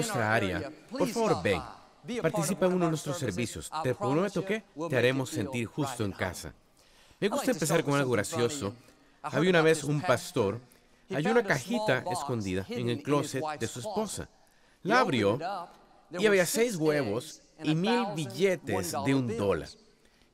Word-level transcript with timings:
nuestra 0.00 0.34
área, 0.34 0.72
por 0.90 1.08
favor 1.08 1.42
ven. 1.42 1.62
Participa 2.22 2.66
en 2.66 2.72
uno 2.72 2.86
de 2.86 2.90
nuestros 2.92 3.18
servicios. 3.18 3.70
Te 3.82 3.94
prometo 3.94 4.44
que 4.44 4.64
te 4.88 4.96
haremos 4.96 5.30
sentir 5.30 5.66
justo 5.66 6.04
en 6.04 6.12
casa. 6.12 6.54
Me 7.18 7.28
gusta 7.28 7.50
empezar 7.50 7.84
con 7.84 7.94
algo 7.94 8.12
gracioso. 8.12 8.74
Había 9.22 9.50
una 9.50 9.62
vez 9.62 9.84
un 9.84 10.00
pastor. 10.00 10.60
Hay 11.14 11.26
una 11.26 11.42
cajita 11.42 12.04
escondida 12.10 12.64
en 12.68 12.88
el 12.88 13.02
closet 13.02 13.44
de 13.58 13.66
su 13.66 13.80
esposa. 13.80 14.28
La 14.82 15.00
abrió 15.00 15.38
y 16.10 16.26
había 16.26 16.46
seis 16.46 16.76
huevos 16.76 17.42
y 17.62 17.74
mil 17.74 18.06
billetes 18.14 18.94
de 19.04 19.14
un 19.14 19.36
dólar. 19.36 19.68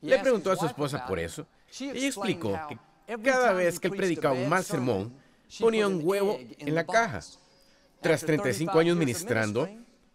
Le 0.01 0.19
preguntó 0.19 0.51
a 0.51 0.55
su 0.55 0.65
esposa 0.65 1.05
por 1.05 1.19
eso. 1.19 1.45
Ella 1.79 2.07
explicó 2.07 2.57
que 2.69 2.77
cada 3.21 3.53
vez 3.53 3.79
que 3.79 3.87
él 3.87 3.95
predicaba 3.95 4.35
un 4.35 4.47
mal 4.47 4.63
sermón, 4.63 5.13
ponía 5.59 5.87
un 5.87 5.99
huevo 6.03 6.39
en 6.57 6.75
la 6.75 6.85
caja. 6.85 7.19
Tras 8.01 8.21
35 8.21 8.79
años 8.79 8.97
ministrando, 8.97 9.67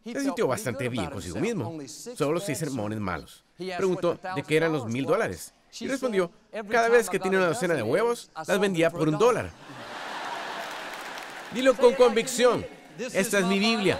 se 0.04 0.20
sintió 0.20 0.46
bastante 0.46 0.88
bien 0.88 1.10
consigo 1.10 1.38
mismo. 1.38 1.78
Solo 2.16 2.40
seis 2.40 2.58
sermones 2.58 2.98
malos. 2.98 3.44
Preguntó 3.56 4.18
de 4.34 4.42
qué 4.42 4.56
eran 4.56 4.72
los 4.72 4.86
mil 4.86 5.04
dólares. 5.04 5.54
Y 5.80 5.88
respondió, 5.88 6.30
cada 6.68 6.88
vez 6.88 7.08
que 7.08 7.18
tiene 7.18 7.38
una 7.38 7.46
docena 7.46 7.74
de 7.74 7.82
huevos, 7.82 8.30
las 8.46 8.58
vendía 8.58 8.90
por 8.90 9.08
un 9.08 9.18
dólar. 9.18 9.50
Dilo 11.54 11.74
con 11.74 11.94
convicción. 11.94 12.64
Esta 12.98 13.38
es 13.38 13.46
mi 13.46 13.58
Biblia. 13.58 13.98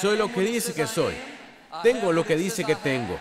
Soy 0.00 0.16
lo 0.16 0.32
que 0.32 0.40
dice 0.40 0.74
que 0.74 0.86
soy. 0.86 1.14
Tengo 1.82 2.12
lo 2.12 2.24
que 2.24 2.36
dice 2.36 2.64
que 2.64 2.76
tengo. 2.76 3.18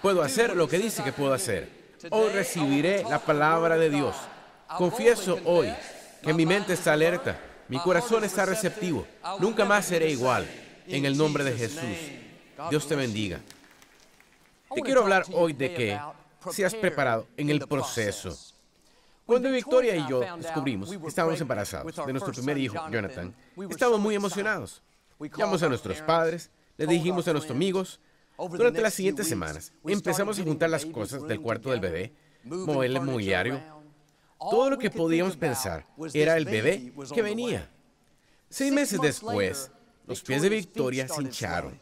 Puedo 0.00 0.22
hacer 0.22 0.56
lo 0.56 0.68
que 0.68 0.78
dice 0.78 1.02
que 1.02 1.12
puedo 1.12 1.32
hacer. 1.32 1.68
Hoy 2.10 2.30
recibiré 2.30 3.04
la 3.04 3.18
palabra 3.18 3.76
de 3.76 3.90
Dios. 3.90 4.16
Confieso 4.78 5.38
hoy 5.44 5.72
que 6.22 6.32
mi 6.32 6.46
mente 6.46 6.74
está 6.74 6.92
alerta, 6.92 7.38
mi 7.70 7.78
corazón 7.78 8.24
está 8.24 8.44
receptivo. 8.44 9.06
Nunca 9.38 9.64
más 9.64 9.86
seré 9.86 10.10
igual. 10.10 10.46
En 10.86 11.04
el 11.04 11.16
nombre 11.16 11.44
de 11.44 11.52
Jesús. 11.52 11.80
Dios 12.68 12.86
te 12.86 12.96
bendiga. 12.96 13.40
Te 14.74 14.82
quiero 14.82 15.02
hablar 15.02 15.24
hoy 15.32 15.52
de 15.52 15.72
que 15.72 16.00
seas 16.50 16.74
preparado 16.74 17.26
en 17.36 17.48
el 17.50 17.60
proceso. 17.60 18.36
Cuando 19.24 19.50
Victoria 19.50 19.94
y 19.94 20.08
yo 20.08 20.20
descubrimos 20.36 20.90
que 20.90 21.06
estábamos 21.06 21.40
embarazados 21.40 21.94
de 22.04 22.12
nuestro 22.12 22.32
primer 22.32 22.58
hijo, 22.58 22.76
Jonathan, 22.90 23.34
estábamos 23.70 24.00
muy 24.00 24.16
emocionados. 24.16 24.82
Llamamos 25.20 25.62
a 25.62 25.68
nuestros 25.68 26.00
padres, 26.02 26.50
le 26.76 26.86
dijimos 26.86 27.28
a 27.28 27.32
nuestros 27.32 27.54
amigos. 27.54 28.00
Durante 28.36 28.80
las 28.80 28.94
siguientes 28.94 29.28
semanas 29.28 29.72
empezamos 29.86 30.38
a 30.38 30.42
juntar 30.42 30.70
las 30.70 30.84
cosas 30.86 31.22
del 31.28 31.40
cuarto 31.40 31.70
del 31.70 31.80
bebé, 31.80 32.12
mover 32.42 32.90
el 32.90 33.00
mobiliario. 33.00 33.79
Todo 34.40 34.70
lo 34.70 34.78
que 34.78 34.90
podíamos 34.90 35.36
pensar 35.36 35.84
era 36.14 36.36
el 36.36 36.46
bebé 36.46 36.92
que 37.14 37.20
venía. 37.20 37.68
Seis 38.48 38.72
meses 38.72 39.00
después, 39.00 39.70
los 40.06 40.22
pies 40.22 40.40
de 40.40 40.48
Victoria 40.48 41.06
se 41.06 41.20
hincharon. 41.20 41.78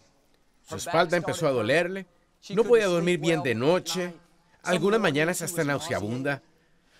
Su 0.64 0.76
espalda 0.76 1.16
empezó 1.16 1.46
a 1.46 1.52
dolerle. 1.52 2.06
No 2.50 2.64
podía 2.64 2.86
dormir 2.86 3.18
bien 3.18 3.42
de 3.42 3.54
noche. 3.54 4.12
Algunas 4.64 5.00
mañanas 5.00 5.40
hasta 5.40 5.62
nauseabunda. 5.62 6.42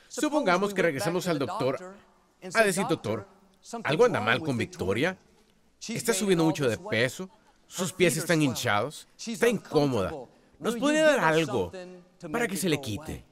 Supongamos 0.08 0.72
que 0.72 0.82
regresamos 0.82 1.26
al 1.26 1.38
doctor 1.38 1.94
a 2.54 2.62
decir, 2.62 2.86
doctor, 2.88 3.26
¿algo 3.82 4.04
anda 4.04 4.20
mal 4.20 4.40
con 4.40 4.56
Victoria? 4.56 5.18
Está 5.86 6.14
subiendo 6.14 6.44
mucho 6.44 6.68
de 6.68 6.78
peso. 6.78 7.28
Sus 7.66 7.92
pies 7.92 8.16
están 8.16 8.40
hinchados. 8.40 9.08
Está 9.26 9.48
incómoda. 9.48 10.14
¿Nos 10.60 10.76
podría 10.76 11.04
dar 11.04 11.20
algo 11.20 11.72
para 12.32 12.46
que 12.46 12.56
se 12.56 12.68
le 12.68 12.80
quite? 12.80 13.24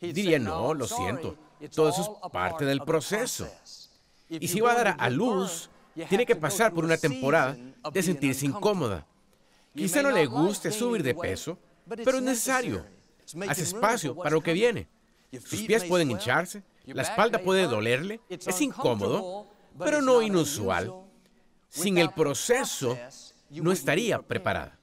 Diría, 0.00 0.38
no, 0.38 0.72
lo 0.72 0.86
siento. 0.86 1.36
Todo 1.68 1.90
eso 1.90 2.20
es 2.24 2.30
parte 2.30 2.64
del 2.64 2.80
proceso. 2.82 3.48
Y 4.28 4.48
si 4.48 4.60
va 4.60 4.72
a 4.72 4.84
dar 4.84 4.96
a 4.98 5.10
luz, 5.10 5.68
tiene 6.08 6.24
que 6.24 6.36
pasar 6.36 6.72
por 6.72 6.84
una 6.84 6.96
temporada 6.96 7.56
de 7.92 8.02
sentirse 8.02 8.46
incómoda. 8.46 9.06
Quizá 9.74 10.02
no 10.02 10.10
le 10.10 10.26
guste 10.26 10.70
subir 10.70 11.02
de 11.02 11.14
peso, 11.14 11.58
pero 11.86 12.18
es 12.18 12.22
necesario. 12.22 12.84
Hace 13.48 13.62
espacio 13.62 14.16
para 14.16 14.30
lo 14.30 14.40
que 14.40 14.52
viene. 14.52 14.88
Sus 15.32 15.62
pies 15.62 15.84
pueden 15.84 16.10
hincharse, 16.10 16.62
la 16.86 17.02
espalda 17.02 17.38
puede 17.40 17.66
dolerle, 17.66 18.20
es 18.28 18.60
incómodo, 18.60 19.46
pero 19.78 20.02
no 20.02 20.22
inusual. 20.22 20.92
Sin 21.68 21.98
el 21.98 22.10
proceso, 22.10 22.98
no 23.50 23.70
estaría 23.70 24.20
preparada. 24.20 24.76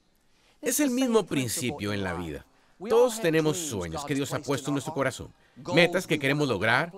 Es 0.62 0.80
el 0.80 0.90
mismo 0.90 1.26
principio 1.26 1.92
en 1.92 2.04
la 2.04 2.14
vida. 2.14 2.46
Todos 2.90 3.20
tenemos 3.20 3.58
sueños 3.58 4.06
que 4.06 4.16
Dios 4.16 4.34
ha 4.34 4.40
puesto 4.40 4.70
en 4.70 4.76
nuestro 4.76 4.94
corazón, 4.94 5.34
metas 5.74 6.08
que 6.08 6.20
queremos 6.20 6.48
lograr 6.48 6.92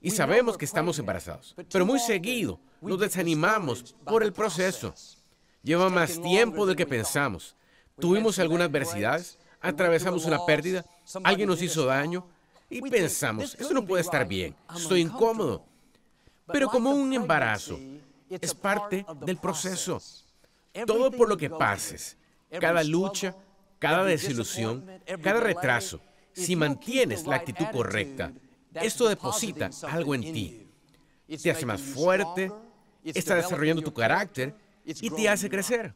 y 0.00 0.10
sabemos 0.10 0.56
que 0.56 0.64
estamos 0.64 0.98
embarazados. 0.98 1.54
Pero 1.70 1.86
muy 1.86 1.98
seguido 1.98 2.60
nos 2.80 3.00
desanimamos 3.00 3.94
por 4.04 4.22
el 4.22 4.32
proceso. 4.32 4.94
Lleva 5.62 5.90
más 5.90 6.20
tiempo 6.20 6.66
del 6.66 6.76
que 6.76 6.86
pensamos. 6.86 7.56
Tuvimos 7.98 8.38
alguna 8.38 8.64
adversidad, 8.64 9.22
atravesamos 9.60 10.24
una 10.26 10.44
pérdida, 10.44 10.84
alguien 11.24 11.48
nos 11.48 11.62
hizo 11.62 11.86
daño 11.86 12.26
y 12.68 12.82
pensamos, 12.82 13.54
eso 13.54 13.72
no 13.72 13.84
puede 13.84 14.02
estar 14.02 14.26
bien, 14.26 14.54
estoy 14.74 15.00
incómodo. 15.00 15.64
Pero 16.52 16.68
como 16.68 16.90
un 16.90 17.12
embarazo, 17.12 17.78
es 18.28 18.54
parte 18.54 19.04
del 19.24 19.38
proceso. 19.38 20.00
Todo 20.86 21.10
por 21.10 21.28
lo 21.28 21.36
que 21.36 21.48
pases, 21.48 22.16
cada 22.60 22.84
lucha, 22.84 23.34
cada 23.78 24.04
desilusión, 24.04 24.84
cada 25.22 25.40
retraso, 25.40 26.00
si 26.36 26.54
mantienes 26.54 27.26
la 27.26 27.36
actitud 27.36 27.66
correcta, 27.72 28.32
esto 28.74 29.08
deposita 29.08 29.70
algo 29.88 30.14
en 30.14 30.20
ti. 30.20 30.66
Te 31.42 31.50
hace 31.50 31.64
más 31.64 31.80
fuerte, 31.80 32.52
está 33.02 33.36
desarrollando 33.36 33.82
tu 33.82 33.92
carácter 33.92 34.54
y 34.84 35.10
te 35.10 35.28
hace 35.28 35.48
crecer. 35.48 35.94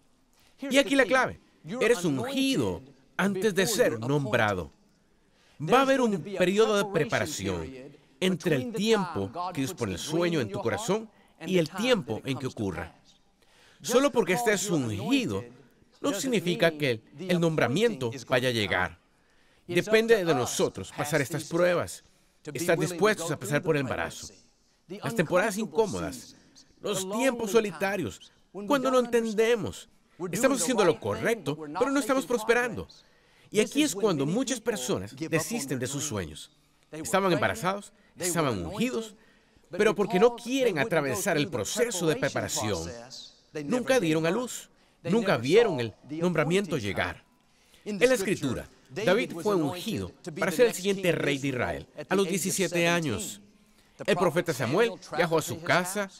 Y 0.58 0.78
aquí 0.78 0.96
la 0.96 1.04
clave, 1.04 1.40
eres 1.80 2.04
ungido 2.04 2.82
antes 3.16 3.54
de 3.54 3.66
ser 3.66 4.00
nombrado. 4.00 4.72
Va 5.60 5.80
a 5.80 5.82
haber 5.82 6.00
un 6.00 6.18
periodo 6.22 6.78
de 6.78 6.90
preparación 6.90 7.70
entre 8.18 8.56
el 8.56 8.72
tiempo 8.72 9.30
que 9.52 9.60
Dios 9.60 9.74
pone 9.74 9.92
el 9.92 9.98
sueño 9.98 10.40
en 10.40 10.50
tu 10.50 10.60
corazón 10.60 11.10
y 11.46 11.58
el 11.58 11.68
tiempo 11.68 12.22
en 12.24 12.38
que 12.38 12.46
ocurra. 12.46 12.94
Solo 13.82 14.10
porque 14.10 14.34
estés 14.34 14.70
ungido 14.70 15.44
no 16.00 16.14
significa 16.14 16.70
que 16.70 17.02
el 17.18 17.40
nombramiento 17.40 18.10
vaya 18.26 18.48
a 18.48 18.52
llegar. 18.52 18.98
Depende 19.74 20.24
de 20.24 20.34
nosotros 20.34 20.92
pasar 20.96 21.20
estas 21.20 21.44
pruebas, 21.44 22.02
estar 22.52 22.78
dispuestos 22.78 23.30
a 23.30 23.38
pasar 23.38 23.62
por 23.62 23.76
el 23.76 23.82
embarazo, 23.82 24.28
las 24.88 25.14
temporadas 25.14 25.56
incómodas, 25.58 26.34
los 26.80 27.08
tiempos 27.10 27.52
solitarios, 27.52 28.32
cuando 28.66 28.90
no 28.90 28.98
entendemos. 28.98 29.88
Estamos 30.32 30.60
haciendo 30.60 30.84
lo 30.84 30.98
correcto, 30.98 31.56
pero 31.56 31.90
no 31.90 32.00
estamos 32.00 32.26
prosperando. 32.26 32.88
Y 33.50 33.60
aquí 33.60 33.82
es 33.82 33.94
cuando 33.94 34.26
muchas 34.26 34.60
personas 34.60 35.14
desisten 35.16 35.78
de 35.78 35.86
sus 35.86 36.04
sueños. 36.04 36.50
Estaban 36.90 37.32
embarazados, 37.32 37.92
estaban 38.16 38.64
ungidos, 38.66 39.14
pero 39.70 39.94
porque 39.94 40.18
no 40.18 40.34
quieren 40.34 40.78
atravesar 40.78 41.36
el 41.36 41.48
proceso 41.48 42.06
de 42.06 42.16
preparación, 42.16 42.90
nunca 43.64 44.00
dieron 44.00 44.26
a 44.26 44.30
luz, 44.30 44.68
nunca 45.04 45.36
vieron 45.36 45.78
el 45.78 45.94
nombramiento 46.08 46.76
llegar. 46.76 47.24
En 47.84 47.98
la 47.98 48.14
escritura, 48.14 48.68
David 48.90 49.32
fue 49.42 49.54
ungido 49.54 50.12
para 50.38 50.50
ser 50.50 50.66
el 50.66 50.74
siguiente 50.74 51.12
rey 51.12 51.38
de 51.38 51.48
Israel 51.48 51.86
a 52.08 52.14
los 52.14 52.28
17 52.28 52.88
años. 52.88 53.40
El 54.06 54.16
profeta 54.16 54.52
Samuel 54.52 54.92
viajó 55.16 55.38
a 55.38 55.42
su 55.42 55.60
casa, 55.60 56.10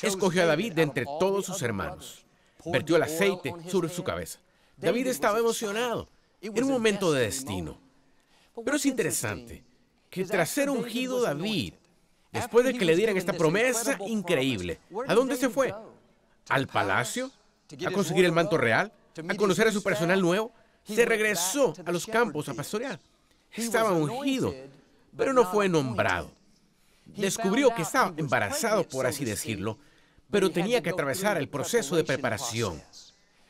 escogió 0.00 0.42
a 0.42 0.46
David 0.46 0.74
de 0.74 0.82
entre 0.82 1.04
todos 1.04 1.46
sus 1.46 1.60
hermanos, 1.62 2.24
vertió 2.64 2.96
el 2.96 3.02
aceite 3.02 3.52
sobre 3.68 3.88
su 3.88 4.04
cabeza. 4.04 4.38
David 4.76 5.08
estaba 5.08 5.38
emocionado. 5.38 6.08
Era 6.40 6.64
un 6.64 6.72
momento 6.72 7.12
de 7.12 7.22
destino. 7.22 7.78
Pero 8.64 8.76
es 8.76 8.86
interesante 8.86 9.64
que 10.10 10.24
tras 10.24 10.50
ser 10.50 10.68
ungido 10.70 11.22
David, 11.22 11.74
después 12.30 12.64
de 12.64 12.74
que 12.74 12.84
le 12.84 12.96
dieran 12.96 13.16
esta 13.16 13.32
promesa 13.32 13.98
increíble, 14.06 14.78
¿a 15.06 15.14
dónde 15.14 15.36
se 15.36 15.48
fue? 15.48 15.74
¿Al 16.48 16.66
palacio? 16.66 17.30
¿A 17.86 17.90
conseguir 17.90 18.24
el 18.24 18.32
manto 18.32 18.58
real? 18.58 18.92
¿A 19.28 19.34
conocer 19.34 19.68
a 19.68 19.72
su 19.72 19.82
personal 19.82 20.20
nuevo? 20.20 20.52
Se 20.84 21.04
regresó 21.04 21.74
a 21.84 21.92
los 21.92 22.06
campos 22.06 22.48
a 22.48 22.54
pastorear. 22.54 22.98
Estaba 23.52 23.92
ungido, 23.92 24.54
pero 25.16 25.32
no 25.32 25.44
fue 25.50 25.68
nombrado. 25.68 26.30
Descubrió 27.04 27.74
que 27.74 27.82
estaba 27.82 28.12
embarazado, 28.16 28.88
por 28.88 29.06
así 29.06 29.24
decirlo, 29.24 29.78
pero 30.30 30.50
tenía 30.50 30.82
que 30.82 30.90
atravesar 30.90 31.36
el 31.36 31.48
proceso 31.48 31.94
de 31.94 32.04
preparación. 32.04 32.82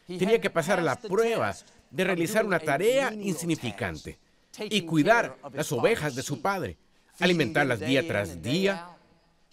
Tenía 0.06 0.40
que 0.40 0.50
pasar 0.50 0.82
la 0.82 0.96
prueba 0.96 1.55
de 1.90 2.05
realizar 2.05 2.44
una 2.44 2.58
tarea 2.58 3.12
insignificante 3.12 4.19
y 4.58 4.82
cuidar 4.82 5.38
las 5.52 5.70
ovejas 5.73 6.14
de 6.14 6.23
su 6.23 6.43
padre, 6.43 6.76
alimentarlas 7.20 7.81
día 7.81 8.06
tras 8.06 8.43
día, 8.43 8.96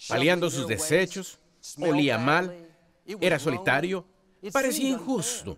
paliando 0.07 0.49
sus 0.49 0.67
desechos, 0.67 1.39
olía 1.79 2.17
mal, 2.17 2.67
era 3.21 3.37
solitario, 3.37 4.05
parecía 4.51 4.89
injusto. 4.89 5.57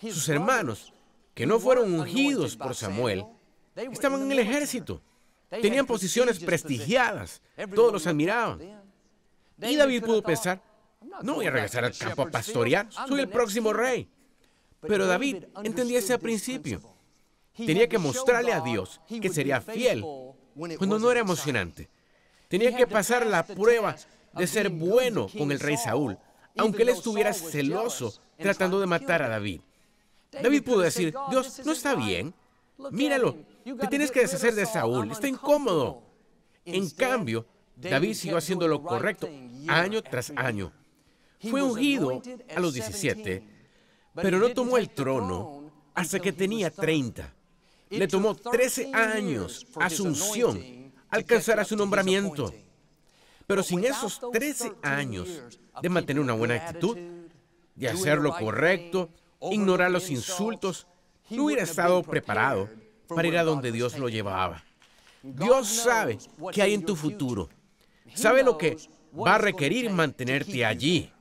Sus 0.00 0.28
hermanos 0.28 0.91
que 1.34 1.46
no 1.46 1.58
fueron 1.58 1.92
ungidos 1.92 2.56
por 2.56 2.74
Samuel, 2.74 3.24
estaban 3.76 4.22
en 4.22 4.32
el 4.32 4.38
ejército. 4.38 5.02
Tenían 5.48 5.86
posiciones 5.86 6.38
prestigiadas. 6.38 7.42
Todos 7.74 7.92
los 7.92 8.06
admiraban. 8.06 8.60
Y 9.58 9.76
David 9.76 10.04
pudo 10.04 10.22
pensar, 10.22 10.62
No 11.22 11.34
voy 11.34 11.46
a 11.46 11.50
regresar 11.50 11.84
al 11.84 11.96
campo 11.96 12.22
a 12.22 12.30
pastorear. 12.30 12.88
Soy 13.08 13.20
el 13.20 13.28
próximo 13.28 13.72
rey. 13.72 14.08
Pero 14.80 15.06
David 15.06 15.44
entendía 15.62 15.98
ese 15.98 16.18
principio. 16.18 16.80
Tenía 17.54 17.88
que 17.88 17.98
mostrarle 17.98 18.52
a 18.52 18.60
Dios 18.60 19.00
que 19.20 19.28
sería 19.28 19.60
fiel 19.60 20.04
cuando 20.78 20.98
no 20.98 21.10
era 21.10 21.20
emocionante. 21.20 21.88
Tenía 22.48 22.74
que 22.76 22.86
pasar 22.86 23.26
la 23.26 23.46
prueba 23.46 23.96
de 24.34 24.46
ser 24.46 24.70
bueno 24.70 25.28
con 25.28 25.52
el 25.52 25.60
rey 25.60 25.76
Saúl, 25.76 26.18
aunque 26.56 26.82
él 26.82 26.90
estuviera 26.90 27.32
celoso 27.32 28.14
tratando 28.38 28.80
de 28.80 28.86
matar 28.86 29.22
a 29.22 29.28
David. 29.28 29.60
David 30.32 30.62
pudo 30.62 30.80
decir, 30.80 31.14
Dios, 31.30 31.60
no 31.64 31.72
está 31.72 31.94
bien. 31.94 32.34
Míralo, 32.90 33.36
te 33.64 33.86
tienes 33.88 34.10
que 34.10 34.20
deshacer 34.20 34.54
de 34.54 34.66
Saúl, 34.66 35.10
está 35.10 35.28
incómodo. 35.28 36.02
En 36.64 36.88
cambio, 36.90 37.46
David 37.76 38.14
siguió 38.14 38.36
haciendo 38.36 38.66
lo 38.68 38.82
correcto 38.82 39.28
año 39.68 40.02
tras 40.02 40.32
año. 40.36 40.72
Fue 41.40 41.62
ungido 41.62 42.22
a 42.54 42.60
los 42.60 42.74
17, 42.74 43.42
pero 44.14 44.38
no 44.38 44.50
tomó 44.50 44.78
el 44.78 44.90
trono 44.90 45.70
hasta 45.94 46.20
que 46.20 46.32
tenía 46.32 46.70
30. 46.70 47.34
Le 47.90 48.08
tomó 48.08 48.34
13 48.34 48.92
años 48.94 49.66
a 49.76 49.90
su 49.90 50.04
unción 50.04 50.92
alcanzar 51.10 51.60
a 51.60 51.64
su 51.64 51.76
nombramiento. 51.76 52.52
Pero 53.46 53.62
sin 53.62 53.84
esos 53.84 54.20
13 54.32 54.72
años 54.82 55.28
de 55.82 55.88
mantener 55.88 56.22
una 56.22 56.32
buena 56.32 56.54
actitud, 56.54 56.96
de 57.74 57.88
hacer 57.88 58.18
lo 58.18 58.36
correcto, 58.36 59.10
ignorar 59.50 59.90
los 59.90 60.10
insultos, 60.10 60.86
no 61.30 61.44
hubiera 61.44 61.62
estado 61.62 62.02
preparado 62.02 62.68
para 63.08 63.28
ir 63.28 63.38
a 63.38 63.44
donde 63.44 63.72
Dios 63.72 63.98
lo 63.98 64.08
llevaba. 64.08 64.62
Dios 65.22 65.68
sabe 65.68 66.18
qué 66.52 66.62
hay 66.62 66.74
en 66.74 66.84
tu 66.84 66.96
futuro. 66.96 67.48
Sabe 68.14 68.42
lo 68.42 68.58
que 68.58 68.76
va 69.14 69.36
a 69.36 69.38
requerir 69.38 69.90
mantenerte 69.90 70.64
allí. 70.64 71.12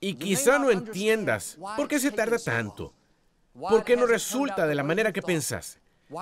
Y 0.00 0.14
quizá 0.14 0.58
no 0.58 0.70
entiendas 0.70 1.58
por 1.76 1.86
qué 1.88 1.98
se 1.98 2.10
tarda 2.10 2.38
tanto. 2.38 2.94
¿Por 3.52 3.84
qué 3.84 3.96
no 3.96 4.06
resulta 4.06 4.66
de 4.66 4.74
la 4.74 4.82
manera 4.82 5.12
que 5.12 5.22
pensas? 5.22 5.78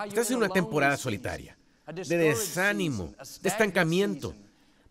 Estás 0.06 0.30
en 0.30 0.38
una 0.38 0.48
temporada 0.48 0.96
solitaria, 0.96 1.56
de 1.86 2.16
desánimo, 2.16 3.14
de 3.40 3.48
estancamiento. 3.48 4.34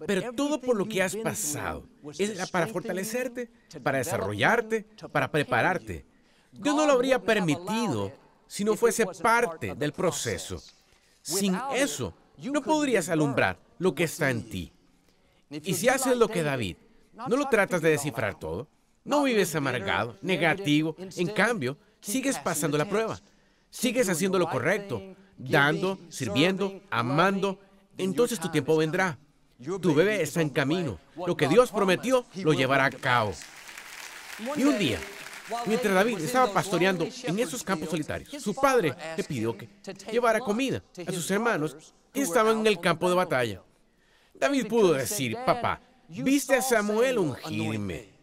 Pero 0.05 0.31
todo 0.33 0.61
por 0.61 0.75
lo 0.75 0.85
que 0.85 1.01
has 1.01 1.15
pasado 1.15 1.87
es 2.17 2.49
para 2.51 2.67
fortalecerte, 2.67 3.49
para 3.83 3.97
desarrollarte, 3.97 4.85
para 5.11 5.29
prepararte. 5.29 6.05
Dios 6.51 6.75
no 6.75 6.85
lo 6.85 6.93
habría 6.93 7.19
permitido 7.19 8.11
si 8.47 8.63
no 8.63 8.75
fuese 8.75 9.05
parte 9.05 9.75
del 9.75 9.91
proceso. 9.91 10.61
Sin 11.21 11.57
eso, 11.73 12.13
no 12.37 12.61
podrías 12.61 13.09
alumbrar 13.09 13.57
lo 13.79 13.93
que 13.93 14.05
está 14.05 14.29
en 14.29 14.49
ti. 14.49 14.71
Y 15.49 15.73
si 15.73 15.89
haces 15.89 16.17
lo 16.17 16.27
que 16.27 16.43
David, 16.43 16.77
no 17.13 17.35
lo 17.35 17.47
tratas 17.47 17.81
de 17.81 17.89
descifrar 17.89 18.37
todo, 18.37 18.67
no 19.03 19.23
vives 19.23 19.55
amargado, 19.55 20.17
negativo, 20.21 20.95
en 20.97 21.27
cambio, 21.27 21.77
sigues 22.01 22.37
pasando 22.39 22.77
la 22.77 22.89
prueba, 22.89 23.19
sigues 23.69 24.09
haciendo 24.09 24.37
lo 24.37 24.49
correcto, 24.49 25.01
dando, 25.37 25.99
sirviendo, 26.09 26.81
amando, 26.89 27.59
entonces 27.97 28.39
tu 28.39 28.49
tiempo 28.49 28.75
vendrá. 28.77 29.17
Tu 29.81 29.93
bebé 29.93 30.21
está 30.21 30.41
en 30.41 30.49
camino. 30.49 30.99
Lo 31.15 31.35
que 31.35 31.47
Dios 31.47 31.71
prometió 31.71 32.25
lo 32.35 32.53
llevará 32.53 32.85
a 32.85 32.91
cabo. 32.91 33.33
Y 34.55 34.63
un 34.63 34.77
día, 34.77 34.99
mientras 35.65 35.93
David 35.93 36.19
estaba 36.19 36.51
pastoreando 36.51 37.07
en 37.23 37.39
esos 37.39 37.63
campos 37.63 37.89
solitarios, 37.89 38.41
su 38.41 38.53
padre 38.53 38.93
le 39.15 39.23
pidió 39.23 39.57
que 39.57 39.69
llevara 40.11 40.39
comida 40.39 40.83
a 41.05 41.11
sus 41.11 41.29
hermanos 41.31 41.93
que 42.13 42.21
estaban 42.21 42.59
en 42.59 42.67
el 42.67 42.79
campo 42.79 43.09
de 43.09 43.15
batalla. 43.15 43.61
David 44.33 44.67
pudo 44.67 44.93
decir, 44.93 45.37
papá, 45.45 45.81
viste 46.07 46.55
a 46.55 46.61
Samuel 46.61 47.19
ungirme. 47.19 48.17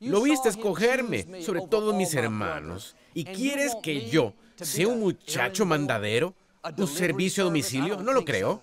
Lo 0.00 0.22
viste 0.22 0.48
escogerme 0.48 1.42
sobre 1.42 1.62
todos 1.62 1.94
mis 1.94 2.14
hermanos. 2.14 2.94
¿Y 3.14 3.24
quieres 3.24 3.74
que 3.82 4.08
yo 4.10 4.34
sea 4.56 4.88
un 4.88 5.00
muchacho 5.00 5.64
mandadero? 5.64 6.34
¿Un 6.76 6.86
servicio 6.86 7.42
a 7.42 7.46
domicilio? 7.46 7.96
No 8.02 8.12
lo 8.12 8.24
creo. 8.24 8.62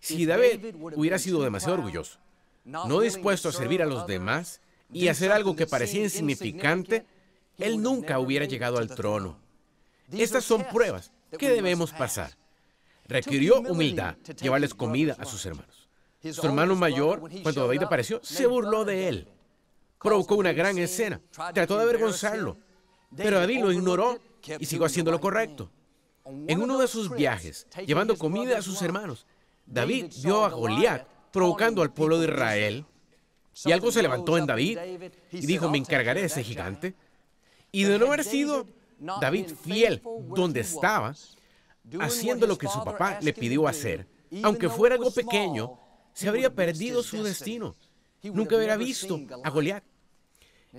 Si 0.00 0.26
David 0.26 0.74
hubiera 0.74 1.18
sido 1.18 1.42
demasiado 1.42 1.76
orgulloso, 1.76 2.18
no 2.64 3.00
dispuesto 3.00 3.48
a 3.48 3.52
servir 3.52 3.82
a 3.82 3.86
los 3.86 4.06
demás 4.06 4.60
y 4.92 5.08
hacer 5.08 5.32
algo 5.32 5.56
que 5.56 5.66
parecía 5.66 6.02
insignificante, 6.02 7.06
él 7.58 7.82
nunca 7.82 8.18
hubiera 8.18 8.46
llegado 8.46 8.78
al 8.78 8.94
trono. 8.94 9.38
Estas 10.12 10.44
son 10.44 10.64
pruebas 10.64 11.12
que 11.38 11.50
debemos 11.50 11.92
pasar. 11.92 12.36
Requirió 13.06 13.60
humildad 13.60 14.16
llevarles 14.40 14.74
comida 14.74 15.16
a 15.18 15.24
sus 15.24 15.44
hermanos. 15.46 15.88
Su 16.32 16.46
hermano 16.46 16.74
mayor, 16.74 17.20
cuando 17.42 17.66
David 17.66 17.82
apareció, 17.82 18.20
se 18.22 18.46
burló 18.46 18.84
de 18.84 19.08
él. 19.08 19.28
Provocó 19.98 20.36
una 20.36 20.52
gran 20.52 20.78
escena. 20.78 21.20
Trató 21.52 21.76
de 21.76 21.82
avergonzarlo. 21.82 22.56
Pero 23.16 23.38
David 23.40 23.60
lo 23.60 23.72
ignoró 23.72 24.18
y 24.58 24.64
siguió 24.66 24.86
haciendo 24.86 25.10
lo 25.10 25.20
correcto. 25.20 25.70
En 26.24 26.62
uno 26.62 26.78
de 26.78 26.88
sus 26.88 27.10
viajes, 27.10 27.66
llevando 27.86 28.16
comida 28.16 28.58
a 28.58 28.62
sus 28.62 28.80
hermanos, 28.80 29.26
David 29.66 30.06
vio 30.22 30.44
a 30.44 30.50
Goliat 30.50 31.06
provocando 31.30 31.82
al 31.82 31.92
pueblo 31.92 32.18
de 32.18 32.28
Israel. 32.28 32.86
Y 33.64 33.72
algo 33.72 33.92
se 33.92 34.02
levantó 34.02 34.36
en 34.36 34.46
David 34.46 34.78
y 35.30 35.46
dijo, 35.46 35.70
me 35.70 35.78
encargaré 35.78 36.20
de 36.20 36.26
ese 36.26 36.42
gigante. 36.42 36.94
Y 37.70 37.84
de 37.84 37.98
no 37.98 38.06
haber 38.06 38.24
sido 38.24 38.66
David 38.98 39.46
fiel 39.64 40.02
donde 40.34 40.60
estaba, 40.60 41.14
haciendo 42.00 42.46
lo 42.46 42.58
que 42.58 42.68
su 42.68 42.82
papá 42.82 43.18
le 43.20 43.32
pidió 43.32 43.68
hacer, 43.68 44.06
aunque 44.42 44.68
fuera 44.68 44.96
algo 44.96 45.10
pequeño, 45.10 45.78
se 46.12 46.28
habría 46.28 46.54
perdido 46.54 47.02
su 47.02 47.22
destino. 47.22 47.76
Nunca 48.22 48.56
hubiera 48.56 48.76
visto 48.76 49.20
a 49.42 49.50
Goliat. 49.50 49.84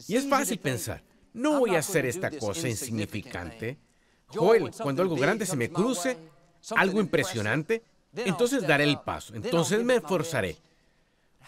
Y 0.07 0.15
es 0.15 0.27
fácil 0.27 0.59
pensar, 0.59 1.03
no 1.33 1.59
voy 1.59 1.75
a 1.75 1.79
hacer 1.79 2.05
esta 2.05 2.31
cosa 2.31 2.67
insignificante. 2.67 3.77
Joel, 4.27 4.71
cuando 4.71 5.01
algo 5.01 5.15
grande 5.15 5.45
se 5.45 5.55
me 5.55 5.69
cruce, 5.69 6.17
algo 6.75 6.99
impresionante, 6.99 7.83
entonces 8.13 8.65
daré 8.65 8.85
el 8.85 8.99
paso, 8.99 9.35
entonces 9.35 9.83
me 9.83 9.95
esforzaré. 9.95 10.57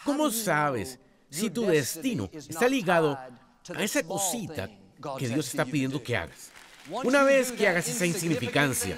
¿Cómo 0.06 0.30
sabes 0.30 1.00
si 1.30 1.50
tu 1.50 1.66
destino 1.66 2.30
está 2.34 2.68
ligado 2.68 3.18
a 3.76 3.84
esa 3.84 4.04
cosita 4.04 4.70
que 5.18 5.28
Dios 5.28 5.48
está 5.48 5.66
pidiendo 5.66 6.02
que 6.02 6.18
hagas? 6.18 6.52
Una 6.90 7.24
vez 7.24 7.52
que 7.52 7.68
hagas 7.68 7.88
esa 7.88 8.06
insignificancia, 8.06 8.98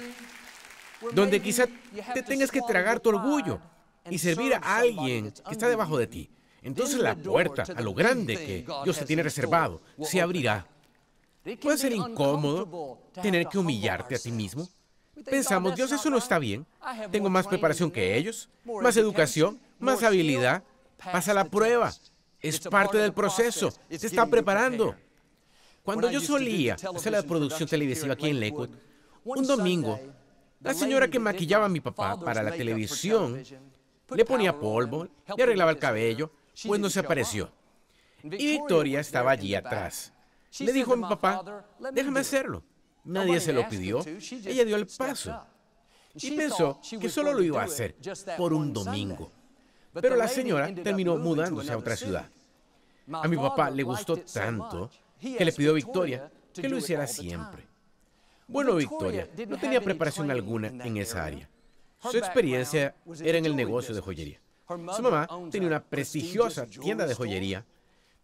donde 1.12 1.40
quizá 1.40 1.66
te 2.14 2.22
tengas 2.22 2.50
que 2.50 2.60
tragar 2.62 3.00
tu 3.00 3.08
orgullo 3.08 3.60
y 4.08 4.18
servir 4.18 4.54
a 4.54 4.76
alguien 4.76 5.32
que 5.32 5.52
está 5.52 5.68
debajo 5.68 5.98
de 5.98 6.06
ti, 6.06 6.30
entonces 6.62 6.98
la 6.98 7.16
puerta 7.16 7.64
a 7.74 7.80
lo 7.80 7.94
grande 7.94 8.36
que 8.36 8.66
Dios 8.84 8.98
te 8.98 9.04
tiene 9.06 9.22
reservado 9.22 9.80
se 10.02 10.20
abrirá. 10.20 10.66
Puede 11.60 11.78
ser 11.78 11.92
incómodo 11.92 12.98
tener 13.22 13.46
que 13.46 13.58
humillarte 13.58 14.14
a 14.14 14.18
ti 14.18 14.30
mismo. 14.30 14.68
Pensamos, 15.24 15.74
Dios, 15.74 15.90
eso 15.92 16.10
no 16.10 16.18
está 16.18 16.38
bien. 16.38 16.66
Tengo 17.10 17.28
más 17.30 17.46
preparación 17.46 17.90
que 17.90 18.16
ellos, 18.16 18.48
más 18.64 18.96
educación, 18.96 19.58
más 19.78 20.02
habilidad. 20.02 20.62
Pasa 21.12 21.32
la 21.34 21.44
prueba. 21.46 21.92
Es 22.40 22.60
parte 22.60 22.98
del 22.98 23.12
proceso. 23.12 23.72
Se 23.90 24.06
está 24.06 24.26
preparando. 24.26 24.94
Cuando 25.82 26.10
yo 26.10 26.20
solía 26.20 26.74
hacer 26.74 27.12
la 27.12 27.22
producción 27.22 27.68
televisiva 27.68 28.14
aquí 28.14 28.28
en 28.28 28.40
Lakewood, 28.40 28.70
un 29.24 29.46
domingo, 29.46 29.98
la 30.60 30.74
señora 30.74 31.08
que 31.08 31.18
maquillaba 31.18 31.66
a 31.66 31.68
mi 31.68 31.80
papá 31.80 32.18
para 32.20 32.42
la 32.42 32.52
televisión 32.52 33.42
le 34.10 34.24
ponía 34.24 34.58
polvo, 34.58 35.08
le 35.36 35.42
arreglaba 35.42 35.70
el 35.70 35.78
cabello, 35.78 36.30
pues 36.66 36.80
no 36.80 36.90
se 36.90 37.00
apareció. 37.00 37.50
Y 38.22 38.46
Victoria 38.58 39.00
estaba 39.00 39.30
allí 39.30 39.54
atrás. 39.54 40.12
Le 40.58 40.72
dijo 40.72 40.92
a 40.92 40.96
mi 40.96 41.02
papá, 41.02 41.64
déjame 41.92 42.20
hacerlo. 42.20 42.62
Nadie 43.04 43.40
se 43.40 43.52
lo 43.52 43.68
pidió. 43.68 44.04
Ella 44.44 44.64
dio 44.64 44.76
el 44.76 44.86
paso. 44.86 45.40
Y 46.14 46.32
pensó 46.32 46.80
que 47.00 47.08
solo 47.08 47.32
lo 47.32 47.42
iba 47.42 47.62
a 47.62 47.64
hacer 47.64 47.96
por 48.36 48.52
un 48.52 48.72
domingo. 48.72 49.32
Pero 49.92 50.16
la 50.16 50.28
señora 50.28 50.72
terminó 50.74 51.16
mudándose 51.16 51.72
a 51.72 51.78
otra 51.78 51.96
ciudad. 51.96 52.28
A 53.12 53.26
mi 53.26 53.36
papá 53.36 53.70
le 53.70 53.82
gustó 53.82 54.16
tanto 54.16 54.90
que 55.20 55.44
le 55.44 55.52
pidió 55.52 55.72
a 55.72 55.74
Victoria 55.74 56.30
que 56.54 56.68
lo 56.68 56.78
hiciera 56.78 57.06
siempre. 57.06 57.66
Bueno, 58.46 58.74
Victoria 58.76 59.28
no 59.48 59.58
tenía 59.58 59.80
preparación 59.80 60.30
alguna 60.30 60.68
en 60.68 60.96
esa 60.96 61.24
área. 61.24 61.48
Su 62.02 62.16
experiencia 62.16 62.94
era 63.22 63.38
en 63.38 63.46
el 63.46 63.54
negocio 63.54 63.94
de 63.94 64.00
joyería. 64.00 64.40
Su 64.66 65.02
mamá 65.02 65.28
tenía 65.50 65.68
una 65.68 65.82
prestigiosa 65.82 66.66
tienda 66.66 67.06
de 67.06 67.14
joyería. 67.14 67.64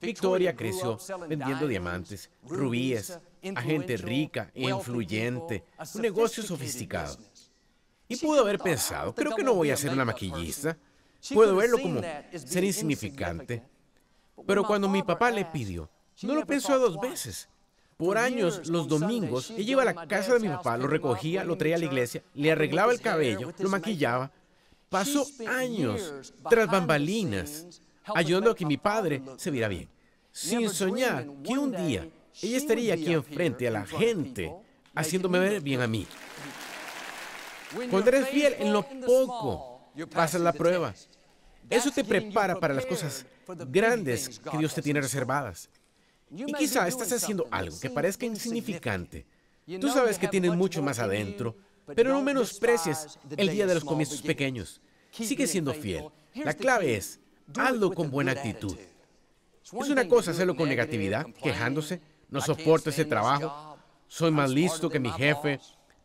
Victoria 0.00 0.54
creció 0.54 0.98
vendiendo 1.28 1.66
diamantes, 1.66 2.30
rubíes, 2.42 3.18
a 3.54 3.60
gente 3.60 3.96
rica 3.96 4.50
e 4.54 4.68
influyente, 4.68 5.64
un 5.94 6.02
negocio 6.02 6.42
sofisticado. 6.42 7.16
Y 8.08 8.16
pudo 8.16 8.42
haber 8.42 8.58
pensado, 8.58 9.14
creo 9.14 9.34
que 9.34 9.42
no 9.42 9.54
voy 9.54 9.70
a 9.70 9.76
ser 9.76 9.92
una 9.92 10.04
maquillista. 10.04 10.76
Puedo 11.32 11.56
verlo 11.56 11.78
como 11.78 12.00
ser 12.34 12.64
insignificante. 12.64 13.62
Pero 14.46 14.64
cuando 14.64 14.88
mi 14.88 15.02
papá 15.02 15.30
le 15.30 15.44
pidió, 15.44 15.88
no 16.22 16.34
lo 16.34 16.46
pensó 16.46 16.78
dos 16.78 17.00
veces. 17.00 17.48
Por 17.96 18.18
años, 18.18 18.68
los 18.68 18.88
domingos, 18.88 19.50
ella 19.52 19.70
iba 19.72 19.82
a 19.82 19.86
la 19.86 20.06
casa 20.06 20.34
de 20.34 20.40
mi 20.40 20.48
papá, 20.48 20.76
lo 20.76 20.86
recogía, 20.86 21.44
lo 21.44 21.56
traía 21.56 21.76
a 21.76 21.78
la 21.78 21.86
iglesia, 21.86 22.22
le 22.34 22.52
arreglaba 22.52 22.92
el 22.92 23.00
cabello, 23.00 23.52
lo 23.58 23.68
maquillaba. 23.70 24.30
Pasó 24.90 25.26
años 25.48 26.34
tras 26.48 26.70
bambalinas, 26.70 27.80
ayudando 28.14 28.50
a 28.50 28.54
que 28.54 28.66
mi 28.66 28.76
padre 28.76 29.22
se 29.36 29.50
viera 29.50 29.68
bien. 29.68 29.88
sin 30.30 30.68
soñar 30.68 31.26
que 31.42 31.56
un 31.56 31.72
día 31.72 32.06
ella 32.42 32.56
estaría 32.58 32.92
aquí 32.92 33.14
enfrente 33.14 33.66
a 33.66 33.70
la 33.70 33.86
gente, 33.86 34.52
haciéndome 34.94 35.38
ver 35.38 35.62
bien 35.62 35.80
a 35.80 35.86
mí. 35.86 36.06
Cuando 37.90 38.10
eres 38.10 38.28
fiel 38.28 38.54
en 38.58 38.72
lo 38.72 38.82
poco, 38.82 39.65
pasas 40.10 40.40
la 40.40 40.52
prueba. 40.52 40.94
Eso 41.68 41.90
te 41.90 42.04
prepara 42.04 42.58
para 42.58 42.74
las 42.74 42.86
cosas 42.86 43.26
grandes 43.68 44.38
que 44.38 44.58
Dios 44.58 44.74
te 44.74 44.82
tiene 44.82 45.00
reservadas. 45.00 45.68
Y 46.30 46.52
quizá 46.52 46.86
estás 46.88 47.12
haciendo 47.12 47.46
algo 47.50 47.78
que 47.80 47.90
parezca 47.90 48.26
insignificante. 48.26 49.26
Tú 49.80 49.88
sabes 49.88 50.18
que 50.18 50.28
tienes 50.28 50.52
mucho 50.52 50.82
más 50.82 50.98
adentro, 50.98 51.56
pero 51.94 52.10
no 52.10 52.22
menosprecies 52.22 53.18
el 53.36 53.50
día 53.50 53.66
de 53.66 53.74
los 53.74 53.84
comienzos 53.84 54.22
pequeños. 54.22 54.80
Sigue 55.10 55.46
siendo 55.46 55.72
fiel. 55.72 56.04
La 56.34 56.54
clave 56.54 56.96
es, 56.96 57.20
hazlo 57.56 57.92
con 57.92 58.10
buena 58.10 58.32
actitud. 58.32 58.76
Es 59.62 59.88
una 59.88 60.06
cosa 60.06 60.30
hacerlo 60.30 60.54
con 60.54 60.68
negatividad, 60.68 61.26
quejándose, 61.42 62.00
no 62.28 62.40
soporto 62.40 62.90
ese 62.90 63.04
trabajo, 63.04 63.76
soy 64.08 64.30
más 64.30 64.50
listo 64.50 64.88
que 64.88 65.00
mi 65.00 65.10
jefe, 65.10 65.58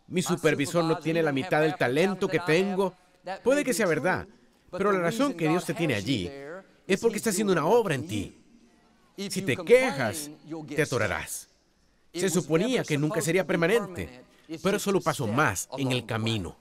mi 0.07 0.21
supervisor 0.21 0.83
no 0.83 0.98
tiene 0.98 1.21
la 1.21 1.31
mitad 1.31 1.62
del 1.62 1.75
talento 1.75 2.27
que 2.27 2.39
tengo. 2.39 2.95
Puede 3.44 3.63
que 3.63 3.74
sea 3.74 3.88
verdad, 3.88 4.28
pero 4.72 4.92
la 4.92 5.00
razón 5.00 5.34
que 5.34 5.48
Dios 5.48 5.66
te 5.66 5.74
tiene 5.74 5.96
allí 5.96 6.32
es 6.88 7.00
porque 7.00 7.18
está 7.18 7.30
haciendo 7.30 7.54
una 7.54 7.66
obra 7.66 7.96
en 7.96 8.08
ti. 8.08 8.38
Si 9.18 9.42
te 9.42 9.56
quejas, 9.58 10.30
te 10.68 10.82
atorarás. 10.82 11.48
Se 12.13 12.30
suponía 12.30 12.84
que 12.84 12.98
nunca 12.98 13.22
sería 13.22 13.46
permanente, 13.46 14.24
pero 14.62 14.80
solo 14.80 15.01
pasó 15.01 15.28
más 15.28 15.70
en 15.78 15.92
el 15.92 16.06
camino. 16.06 16.58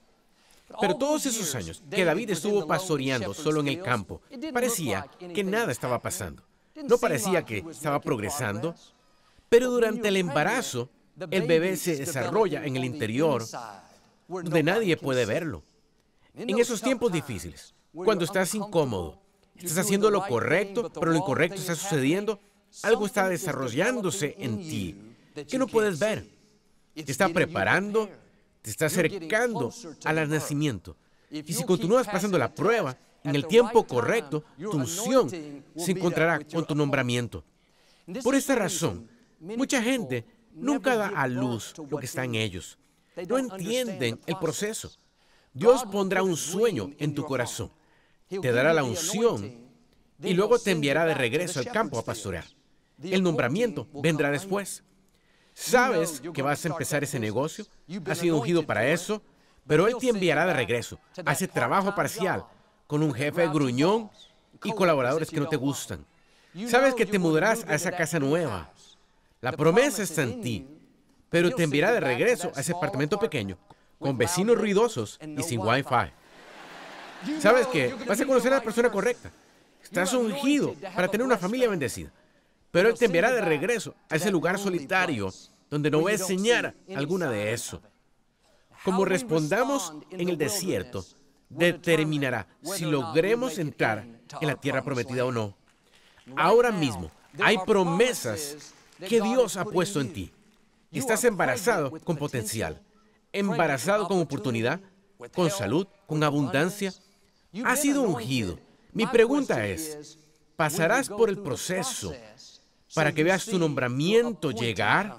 Pero 0.79 0.95
todos 0.95 1.25
esos 1.25 1.53
años 1.55 1.83
que 1.89 2.05
David 2.05 2.29
estuvo 2.29 2.65
pastoreando 2.65 3.33
solo 3.33 3.59
en 3.59 3.67
el 3.67 3.81
campo, 3.81 4.21
parecía 4.53 5.05
que 5.33 5.43
nada 5.43 5.71
estaba 5.71 5.99
pasando. 5.99 6.43
No 6.87 6.97
parecía 6.97 7.43
que 7.43 7.63
estaba 7.69 7.99
progresando, 7.99 8.75
pero 9.49 9.69
durante 9.69 10.07
el 10.07 10.17
embarazo, 10.17 10.89
el 11.29 11.43
bebé 11.43 11.75
se 11.75 11.97
desarrolla 11.97 12.65
en 12.65 12.77
el 12.77 12.85
interior, 12.85 13.43
donde 14.27 14.63
nadie 14.63 14.95
puede 14.95 15.25
verlo. 15.25 15.63
En 16.35 16.59
esos 16.59 16.81
tiempos 16.81 17.11
difíciles, 17.11 17.73
cuando 17.93 18.25
estás 18.25 18.53
incómodo, 18.55 19.21
estás 19.55 19.79
haciendo 19.79 20.09
lo 20.09 20.25
correcto, 20.25 20.89
pero 20.91 21.11
lo 21.11 21.17
incorrecto 21.17 21.59
está 21.59 21.75
sucediendo, 21.75 22.39
algo 22.83 23.05
está 23.05 23.27
desarrollándose 23.27 24.35
en 24.39 24.59
ti 24.59 24.95
que 25.47 25.57
no 25.57 25.67
puedes 25.67 25.99
ver. 25.99 26.27
Te 26.93 27.11
está 27.11 27.29
preparando, 27.29 28.09
te 28.61 28.69
está 28.69 28.87
acercando 28.87 29.73
al 30.05 30.29
nacimiento. 30.29 30.95
Y 31.29 31.53
si 31.53 31.63
continúas 31.63 32.07
pasando 32.07 32.37
la 32.37 32.53
prueba 32.53 32.97
en 33.23 33.35
el 33.35 33.45
tiempo 33.47 33.85
correcto, 33.85 34.43
tu 34.57 34.77
unción 34.77 35.29
se 35.29 35.91
encontrará 35.91 36.39
con 36.45 36.65
tu 36.65 36.75
nombramiento. 36.75 37.43
Por 38.23 38.35
esta 38.35 38.55
razón, 38.55 39.09
mucha 39.39 39.81
gente 39.81 40.25
nunca 40.53 40.95
da 40.95 41.07
a 41.07 41.27
luz 41.27 41.73
lo 41.89 41.97
que 41.97 42.05
está 42.05 42.23
en 42.23 42.35
ellos. 42.35 42.77
No 43.27 43.37
entienden 43.37 44.19
el 44.25 44.37
proceso. 44.37 44.91
Dios 45.53 45.83
pondrá 45.91 46.23
un 46.23 46.37
sueño 46.37 46.91
en 46.97 47.13
tu 47.13 47.25
corazón, 47.25 47.71
te 48.29 48.51
dará 48.51 48.73
la 48.73 48.83
unción 48.83 49.69
y 50.23 50.33
luego 50.33 50.59
te 50.59 50.71
enviará 50.71 51.05
de 51.05 51.13
regreso 51.13 51.59
al 51.59 51.65
campo 51.65 51.99
a 51.99 52.05
pastorear. 52.05 52.45
El 53.03 53.23
nombramiento 53.23 53.87
vendrá 53.93 54.31
después. 54.31 54.83
Sabes 55.53 56.21
que 56.33 56.41
vas 56.41 56.63
a 56.63 56.69
empezar 56.69 57.03
ese 57.03 57.19
negocio, 57.19 57.65
has 58.05 58.17
sido 58.17 58.37
ungido 58.37 58.65
para 58.65 58.87
eso, 58.87 59.21
pero 59.67 59.87
Él 59.87 59.95
te 59.99 60.09
enviará 60.09 60.45
de 60.45 60.53
regreso 60.53 60.99
a 61.25 61.33
ese 61.33 61.47
trabajo 61.47 61.93
parcial 61.93 62.45
con 62.87 63.03
un 63.03 63.13
jefe 63.13 63.47
gruñón 63.49 64.09
y 64.63 64.71
colaboradores 64.71 65.29
que 65.29 65.39
no 65.39 65.49
te 65.49 65.57
gustan. 65.57 66.05
Sabes 66.67 66.93
que 66.93 67.05
te 67.05 67.19
mudarás 67.19 67.65
a 67.67 67.75
esa 67.75 67.91
casa 67.91 68.19
nueva. 68.19 68.71
La 69.41 69.51
promesa 69.51 70.03
está 70.03 70.23
en 70.23 70.39
ti, 70.39 70.67
pero 71.29 71.51
te 71.51 71.63
enviará 71.63 71.91
de 71.91 71.99
regreso 71.99 72.51
a 72.55 72.61
ese 72.61 72.71
apartamento 72.71 73.19
pequeño 73.19 73.57
con 74.01 74.17
vecinos 74.17 74.57
ruidosos 74.57 75.17
y 75.21 75.43
sin 75.43 75.61
wifi. 75.61 76.11
Sabes 77.39 77.67
que 77.67 77.93
vas 78.07 78.19
a 78.19 78.25
conocer 78.25 78.51
a 78.51 78.57
la 78.57 78.63
persona 78.63 78.91
correcta. 78.91 79.31
Estás 79.81 80.13
ungido 80.13 80.75
para 80.95 81.07
tener 81.07 81.25
una 81.25 81.37
familia 81.37 81.69
bendecida. 81.69 82.11
Pero 82.71 82.89
Él 82.89 82.95
te 82.97 83.05
enviará 83.05 83.31
de 83.31 83.41
regreso 83.41 83.95
a 84.09 84.15
ese 84.15 84.31
lugar 84.31 84.57
solitario 84.57 85.31
donde 85.69 85.91
no 85.91 86.03
ves 86.03 86.25
señal 86.25 86.75
alguna 86.95 87.29
de 87.29 87.53
eso. 87.53 87.81
Como 88.83 89.05
respondamos 89.05 89.93
en 90.09 90.29
el 90.29 90.37
desierto, 90.37 91.05
determinará 91.49 92.47
si 92.63 92.85
logremos 92.85 93.59
entrar 93.59 94.05
en 94.39 94.47
la 94.47 94.55
tierra 94.55 94.83
prometida 94.83 95.25
o 95.25 95.31
no. 95.31 95.55
Ahora 96.35 96.71
mismo 96.71 97.11
hay 97.39 97.57
promesas 97.65 98.73
que 99.07 99.21
Dios 99.21 99.57
ha 99.57 99.65
puesto 99.65 100.01
en 100.01 100.13
ti. 100.13 100.31
Estás 100.91 101.23
embarazado 101.23 101.91
con 102.03 102.17
potencial, 102.17 102.81
embarazado 103.33 104.07
con 104.07 104.19
oportunidad, 104.19 104.79
con 105.33 105.49
salud, 105.49 105.87
con 106.07 106.23
abundancia. 106.23 106.93
Has 107.63 107.81
sido 107.81 108.03
ungido. 108.03 108.59
Mi 108.93 109.05
pregunta 109.07 109.65
es, 109.65 110.17
¿pasarás 110.55 111.07
por 111.09 111.29
el 111.29 111.37
proceso 111.37 112.13
para 112.93 113.11
que 113.11 113.23
veas 113.23 113.45
tu 113.45 113.57
nombramiento 113.57 114.51
llegar. 114.51 115.17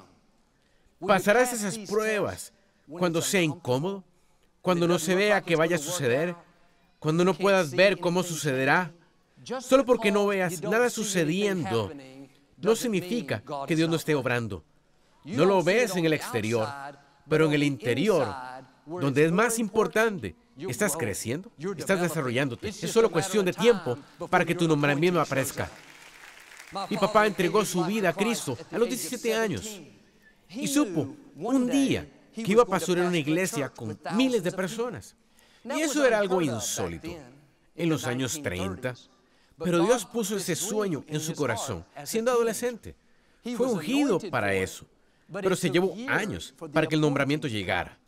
Pasarás 1.01 1.53
esas 1.53 1.79
pruebas 1.89 2.53
cuando 2.89 3.23
sea 3.23 3.43
incómodo, 3.43 4.05
cuando 4.61 4.87
no 4.87 4.99
se 4.99 5.15
vea 5.15 5.41
que 5.41 5.57
vaya 5.57 5.77
a 5.77 5.79
suceder, 5.79 6.37
cuando 6.99 7.25
no 7.25 7.35
puedas 7.35 7.71
ver 7.73 7.99
cómo 7.99 8.23
sucederá. 8.23 8.93
Solo 9.61 9.85
porque 9.85 10.13
no 10.13 10.27
veas 10.27 10.63
nada 10.63 10.89
sucediendo, 10.89 11.91
no 12.59 12.77
significa 12.77 13.43
que 13.67 13.75
Dios 13.75 13.89
no 13.89 13.97
esté 13.97 14.15
obrando. 14.15 14.65
No 15.25 15.45
lo 15.45 15.63
ves 15.63 15.97
en 15.97 16.05
el 16.05 16.13
exterior, 16.13 16.69
pero 17.29 17.47
en 17.47 17.53
el 17.53 17.63
interior, 17.63 18.27
donde 18.87 19.25
es 19.25 19.33
más 19.33 19.59
importante, 19.59 20.35
estás 20.57 20.97
creciendo, 20.97 21.51
estás 21.77 22.01
desarrollándote. 22.01 22.69
Es 22.69 22.91
solo 22.91 23.11
cuestión 23.11 23.45
de 23.45 23.53
tiempo 23.53 23.99
para 24.31 24.45
que 24.45 24.55
tu 24.55 24.67
nombramiento 24.69 25.21
aparezca. 25.21 25.71
Mi 26.89 26.97
papá 26.97 27.27
entregó 27.27 27.65
su 27.65 27.85
vida 27.85 28.11
a 28.11 28.13
Cristo 28.13 28.57
a 28.71 28.79
los 28.79 28.89
17 28.89 29.35
años 29.35 29.81
y 30.49 30.67
supo 30.67 31.15
un 31.37 31.69
día 31.69 32.09
que 32.35 32.51
iba 32.53 32.63
a 32.63 32.67
pastorear 32.67 33.07
una 33.07 33.19
iglesia 33.19 33.69
con 33.69 33.99
miles 34.15 34.43
de 34.43 34.53
personas. 34.53 35.15
Y 35.65 35.81
eso 35.81 36.05
era 36.05 36.19
algo 36.19 36.41
insólito 36.41 37.09
en 37.75 37.89
los 37.89 38.07
años 38.07 38.41
30. 38.43 38.95
Pero 39.59 39.85
Dios 39.85 40.05
puso 40.07 40.37
ese 40.37 40.57
sueño 40.57 41.05
en 41.07 41.21
su 41.21 41.35
corazón 41.35 41.85
siendo 42.05 42.31
adolescente. 42.31 42.97
Fue 43.57 43.67
ungido 43.67 44.19
para 44.31 44.55
eso. 44.55 44.87
Pero 45.33 45.57
se 45.57 45.71
llevó 45.71 45.95
años 46.09 46.55
para 46.73 46.87
que 46.87 46.95
el 46.95 47.01
nombramiento 47.01 47.49
llegara. 47.49 47.99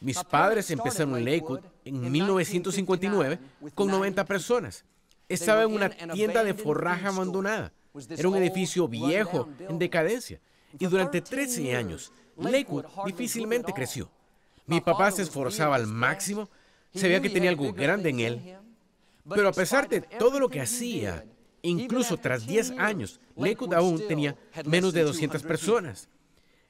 Mis 0.00 0.22
padres 0.22 0.70
empezaron 0.70 1.16
en 1.16 1.24
Lakewood 1.24 1.60
en 1.84 2.10
1959 2.10 3.38
con 3.74 3.88
90 3.88 4.24
personas. 4.24 4.84
Estaba 5.28 5.64
en 5.64 5.72
una 5.72 5.90
tienda 5.90 6.44
de 6.44 6.54
forraje 6.54 7.06
abandonada. 7.06 7.72
Era 8.10 8.28
un 8.28 8.36
edificio 8.36 8.86
viejo, 8.86 9.48
en 9.58 9.78
decadencia. 9.78 10.40
Y 10.78 10.86
durante 10.86 11.20
13 11.20 11.74
años, 11.74 12.12
Lakewood 12.36 12.84
difícilmente 13.06 13.72
creció. 13.72 14.08
Mi 14.66 14.80
papá 14.80 15.10
se 15.10 15.22
esforzaba 15.22 15.74
al 15.74 15.86
máximo, 15.86 16.48
se 16.94 17.08
veía 17.08 17.20
que 17.20 17.30
tenía 17.30 17.50
algo 17.50 17.72
grande 17.72 18.10
en 18.10 18.20
él. 18.20 18.56
Pero 19.28 19.48
a 19.48 19.52
pesar 19.52 19.88
de 19.88 20.00
todo 20.00 20.38
lo 20.38 20.48
que 20.48 20.60
hacía, 20.60 21.24
incluso 21.62 22.16
tras 22.16 22.46
10 22.46 22.72
años, 22.78 23.20
Lakewood 23.36 23.74
aún 23.74 24.06
tenía 24.06 24.36
menos 24.64 24.92
de 24.92 25.02
200 25.02 25.42
personas. 25.42 26.08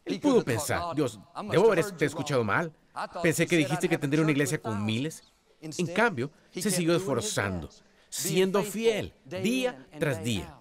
Él 0.09 0.21
pudo 0.21 0.45
pensar, 0.45 0.95
Dios, 0.95 1.21
debo 1.51 1.67
haberte 1.73 2.05
escuchado 2.05 2.45
mal. 2.45 2.73
Pensé 3.23 3.47
que 3.47 3.57
dijiste 3.57 3.89
que 3.89 3.99
tendría 3.99 4.23
una 4.23 4.33
iglesia 4.33 4.61
con 4.61 4.85
miles. 4.85 5.23
En 5.61 5.87
cambio, 5.89 6.31
se 6.53 6.71
siguió 6.71 6.97
esforzando, 6.97 7.69
siendo 8.09 8.63
fiel 8.63 9.13
día 9.25 9.87
tras 9.99 10.23
día. 10.23 10.55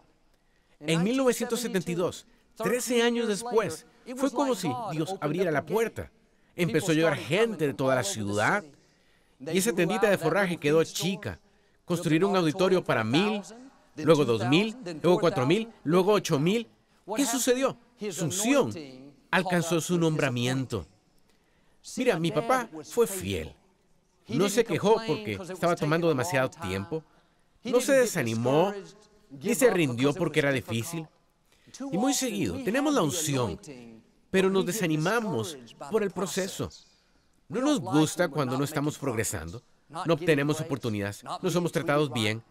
En 0.79 1.03
1972, 1.03 2.27
13 2.55 3.01
años 3.01 3.27
después, 3.27 3.85
fue 4.15 4.31
como 4.31 4.55
si 4.55 4.69
Dios 4.91 5.15
abriera 5.21 5.51
la 5.51 5.65
puerta. 5.65 6.11
Empezó 6.55 6.91
a 6.91 6.95
llegar 6.95 7.15
gente 7.15 7.67
de 7.67 7.73
toda 7.73 7.95
la 7.95 8.03
ciudad 8.03 8.63
y 9.39 9.57
esa 9.57 9.73
tendita 9.73 10.09
de 10.09 10.17
forraje 10.17 10.57
quedó 10.57 10.83
chica. 10.83 11.39
Construyeron 11.85 12.31
un 12.31 12.37
auditorio 12.37 12.83
para 12.83 13.03
mil, 13.03 13.41
luego 13.95 14.25
dos 14.25 14.45
mil, 14.47 14.75
luego 15.01 15.19
cuatro 15.19 15.45
mil, 15.45 15.69
luego 15.83 16.13
ocho 16.13 16.39
mil. 16.39 16.67
¿Qué 17.15 17.25
sucedió? 17.25 17.77
Su 18.11 18.25
unción 18.25 18.71
alcanzó 19.31 19.81
su 19.81 19.97
nombramiento. 19.97 20.85
Mira, 21.95 22.19
mi 22.19 22.31
papá 22.31 22.69
fue 22.83 23.07
fiel. 23.07 23.53
No 24.27 24.49
se 24.49 24.65
quejó 24.65 24.95
porque 25.07 25.33
estaba 25.33 25.75
tomando 25.75 26.09
demasiado 26.09 26.49
tiempo. 26.49 27.03
No 27.63 27.79
se 27.79 27.93
desanimó 27.93 28.73
y 29.41 29.55
se 29.55 29.69
rindió 29.69 30.13
porque 30.13 30.39
era 30.39 30.51
difícil. 30.51 31.07
Y 31.91 31.97
muy 31.97 32.13
seguido, 32.13 32.61
tenemos 32.63 32.93
la 32.93 33.01
unción, 33.01 33.59
pero 34.31 34.49
nos 34.49 34.65
desanimamos 34.65 35.57
por 35.91 36.03
el 36.03 36.11
proceso. 36.11 36.69
No 37.49 37.61
nos 37.61 37.79
gusta 37.79 38.27
cuando 38.27 38.57
no 38.57 38.63
estamos 38.63 38.97
progresando, 38.97 39.61
no 39.89 40.13
obtenemos 40.13 40.59
oportunidades, 40.59 41.23
no 41.23 41.49
somos 41.49 41.71
tratados 41.71 42.11
bien. 42.11 42.43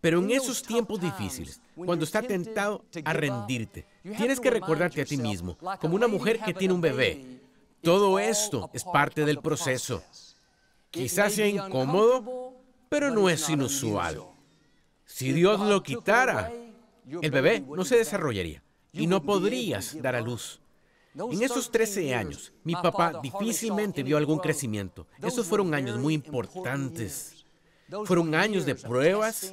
Pero 0.00 0.20
en 0.20 0.30
esos 0.30 0.62
tiempos 0.62 1.00
difíciles, 1.00 1.60
cuando 1.74 2.04
está 2.04 2.22
tentado 2.22 2.84
a 3.04 3.12
rendirte, 3.12 3.86
tienes 4.16 4.40
que 4.40 4.50
recordarte 4.50 5.02
a 5.02 5.04
ti 5.04 5.16
mismo 5.16 5.58
como 5.80 5.94
una 5.94 6.08
mujer 6.08 6.40
que 6.40 6.54
tiene 6.54 6.74
un 6.74 6.80
bebé. 6.80 7.40
Todo 7.82 8.18
esto 8.18 8.70
es 8.72 8.84
parte 8.84 9.24
del 9.24 9.40
proceso. 9.40 10.02
Quizás 10.90 11.34
sea 11.34 11.46
incómodo, 11.46 12.54
pero 12.88 13.10
no 13.10 13.28
es 13.28 13.48
inusual. 13.48 14.22
Si 15.04 15.32
Dios 15.32 15.60
lo 15.60 15.82
quitara, 15.82 16.52
el 17.20 17.30
bebé 17.30 17.60
no 17.60 17.84
se 17.84 17.96
desarrollaría 17.96 18.62
y 18.92 19.06
no 19.06 19.22
podrías 19.22 20.00
dar 20.00 20.16
a 20.16 20.20
luz. 20.20 20.60
En 21.14 21.42
esos 21.42 21.70
13 21.70 22.14
años, 22.14 22.52
mi 22.64 22.74
papá 22.74 23.20
difícilmente 23.22 24.02
vio 24.02 24.16
algún 24.16 24.38
crecimiento. 24.38 25.06
Esos 25.20 25.46
fueron 25.46 25.74
años 25.74 25.98
muy 25.98 26.14
importantes. 26.14 27.44
Fueron 28.04 28.34
años 28.34 28.64
de 28.64 28.76
pruebas, 28.76 29.52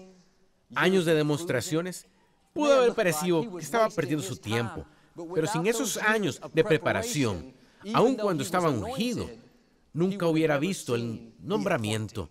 años 0.76 1.06
de 1.06 1.16
demostraciones. 1.16 2.08
Pudo 2.54 2.74
haber 2.74 2.94
parecido 2.94 3.58
que 3.58 3.64
estaba 3.64 3.90
perdiendo 3.90 4.24
su 4.24 4.38
tiempo, 4.38 4.86
pero 5.34 5.48
sin 5.48 5.68
esos 5.68 5.98
años 5.98 6.42
de 6.54 6.64
preparación, 6.64 7.54
aun 7.94 8.16
cuando 8.16 8.44
estaba 8.44 8.70
ungido, 8.70 9.30
nunca 9.94 10.28
hubiera 10.28 10.58
visto 10.58 10.96
el 10.96 11.34
nombramiento. 11.40 12.30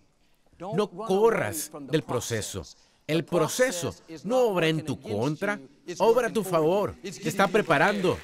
No 0.59 0.89
corras 0.89 1.71
del 1.81 2.03
proceso. 2.03 2.63
El 3.05 3.23
proceso 3.23 3.95
no 4.25 4.39
obra 4.47 4.67
en 4.67 4.83
tu 4.83 4.99
contra, 4.99 5.59
obra 5.99 6.27
a 6.27 6.33
tu 6.33 6.43
favor. 6.43 6.95
Te 7.01 7.29
está 7.29 7.47
preparando. 7.47 8.17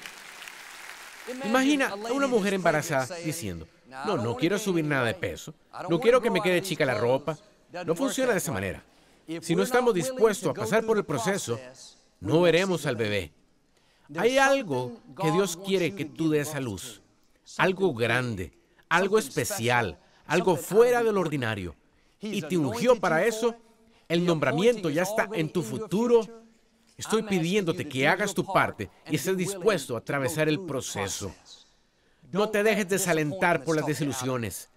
Imagina 1.45 1.89
a 1.89 2.11
una 2.11 2.27
mujer 2.27 2.53
embarazada 2.53 3.15
diciendo, 3.23 3.65
no, 4.05 4.17
no 4.17 4.35
quiero 4.35 4.59
subir 4.59 4.83
nada 4.83 5.05
de 5.05 5.13
peso, 5.13 5.53
no 5.89 6.01
quiero 6.01 6.21
que 6.21 6.29
me 6.29 6.41
quede 6.41 6.61
chica 6.61 6.85
la 6.85 6.95
ropa. 6.95 7.37
No 7.85 7.95
funciona 7.95 8.33
de 8.33 8.39
esa 8.39 8.51
manera. 8.51 8.83
Si 9.41 9.55
no 9.55 9.63
estamos 9.63 9.93
dispuestos 9.93 10.49
a 10.49 10.53
pasar 10.53 10.85
por 10.85 10.97
el 10.97 11.05
proceso, 11.05 11.59
no 12.19 12.41
veremos 12.41 12.85
al 12.85 12.95
bebé. 12.95 13.31
Hay 14.17 14.37
algo 14.37 14.99
que 15.21 15.31
Dios 15.31 15.57
quiere 15.57 15.95
que 15.95 16.05
tú 16.05 16.29
des 16.29 16.53
a 16.55 16.59
luz, 16.59 17.01
algo 17.57 17.93
grande, 17.93 18.53
algo 18.89 19.17
especial, 19.17 19.99
algo 20.25 20.55
fuera 20.55 21.03
del 21.03 21.17
ordinario. 21.17 21.75
Y 22.21 22.41
te 22.41 22.57
ungió 22.57 22.99
para 22.99 23.25
eso. 23.25 23.55
El 24.07 24.25
nombramiento 24.25 24.89
ya 24.89 25.03
está 25.03 25.29
en 25.33 25.49
tu 25.49 25.63
futuro 25.63 26.43
Estoy 26.97 27.23
pidiéndote 27.23 27.87
que 27.87 28.07
hagas 28.07 28.33
tu 28.33 28.45
parte 28.45 28.89
y 29.09 29.15
estés 29.15 29.35
dispuesto 29.35 29.95
a 29.95 29.99
atravesar 29.99 30.47
el 30.47 30.59
proceso. 30.61 31.33
No 32.31 32.49
te 32.49 32.63
dejes 32.63 32.87
desalentar 32.87 33.63
por 33.63 33.75
las 33.75 33.85
desilusiones. 33.85 34.69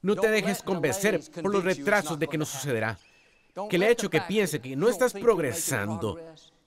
No 0.00 0.16
te 0.16 0.28
dejes 0.28 0.62
convencer 0.62 1.20
por 1.42 1.52
los 1.52 1.64
retrasos 1.64 2.18
de 2.18 2.28
que 2.28 2.38
no 2.38 2.44
sucederá. 2.44 2.98
Que 3.68 3.76
el 3.76 3.84
hecho 3.84 4.10
que 4.10 4.20
piense 4.20 4.60
que 4.60 4.74
no 4.76 4.88
estás 4.88 5.12
progresando, 5.12 6.18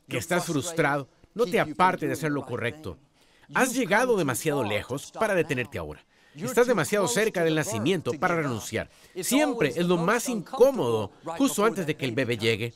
que 0.08 0.17
estás 0.17 0.46
frustrado, 0.46 1.08
no 1.34 1.46
te 1.46 1.60
aparte 1.60 2.08
de 2.08 2.13
hacer 2.13 2.32
lo 2.32 2.46
correcto. 2.46 2.98
Has 3.53 3.74
llegado 3.74 4.17
demasiado 4.17 4.63
lejos 4.63 5.12
para 5.12 5.36
detenerte 5.36 5.77
ahora. 5.77 6.03
Estás 6.36 6.67
demasiado 6.67 7.08
cerca 7.08 7.44
del 7.44 7.56
nacimiento 7.56 8.12
para 8.13 8.36
renunciar. 8.36 8.89
Siempre 9.22 9.70
es 9.70 9.86
lo 9.86 9.98
más 9.98 10.29
incómodo 10.29 11.12
justo 11.38 11.65
antes 11.65 11.86
de 11.86 11.96
que 11.96 12.06
el 12.06 12.13
bebé 12.13 12.38
llegue. 12.38 12.74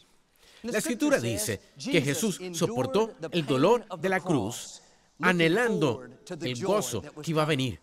La 0.63 0.77
escritura 0.77 1.19
dice 1.19 1.61
que 1.77 2.01
Jesús 2.01 2.39
soportó 2.53 3.13
el 3.31 3.45
dolor 3.45 3.85
de 3.99 4.09
la 4.09 4.19
cruz 4.19 4.81
anhelando 5.21 6.03
el 6.41 6.63
gozo 6.63 7.01
que 7.01 7.31
iba 7.31 7.43
a 7.43 7.45
venir. 7.45 7.79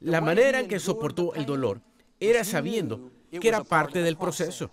La 0.00 0.20
manera 0.20 0.60
en 0.60 0.68
que 0.68 0.80
soportó 0.80 1.34
el 1.34 1.46
dolor 1.46 1.80
era 2.18 2.44
sabiendo 2.44 3.10
que 3.30 3.48
era 3.48 3.64
parte 3.64 4.02
del 4.02 4.16
proceso. 4.16 4.70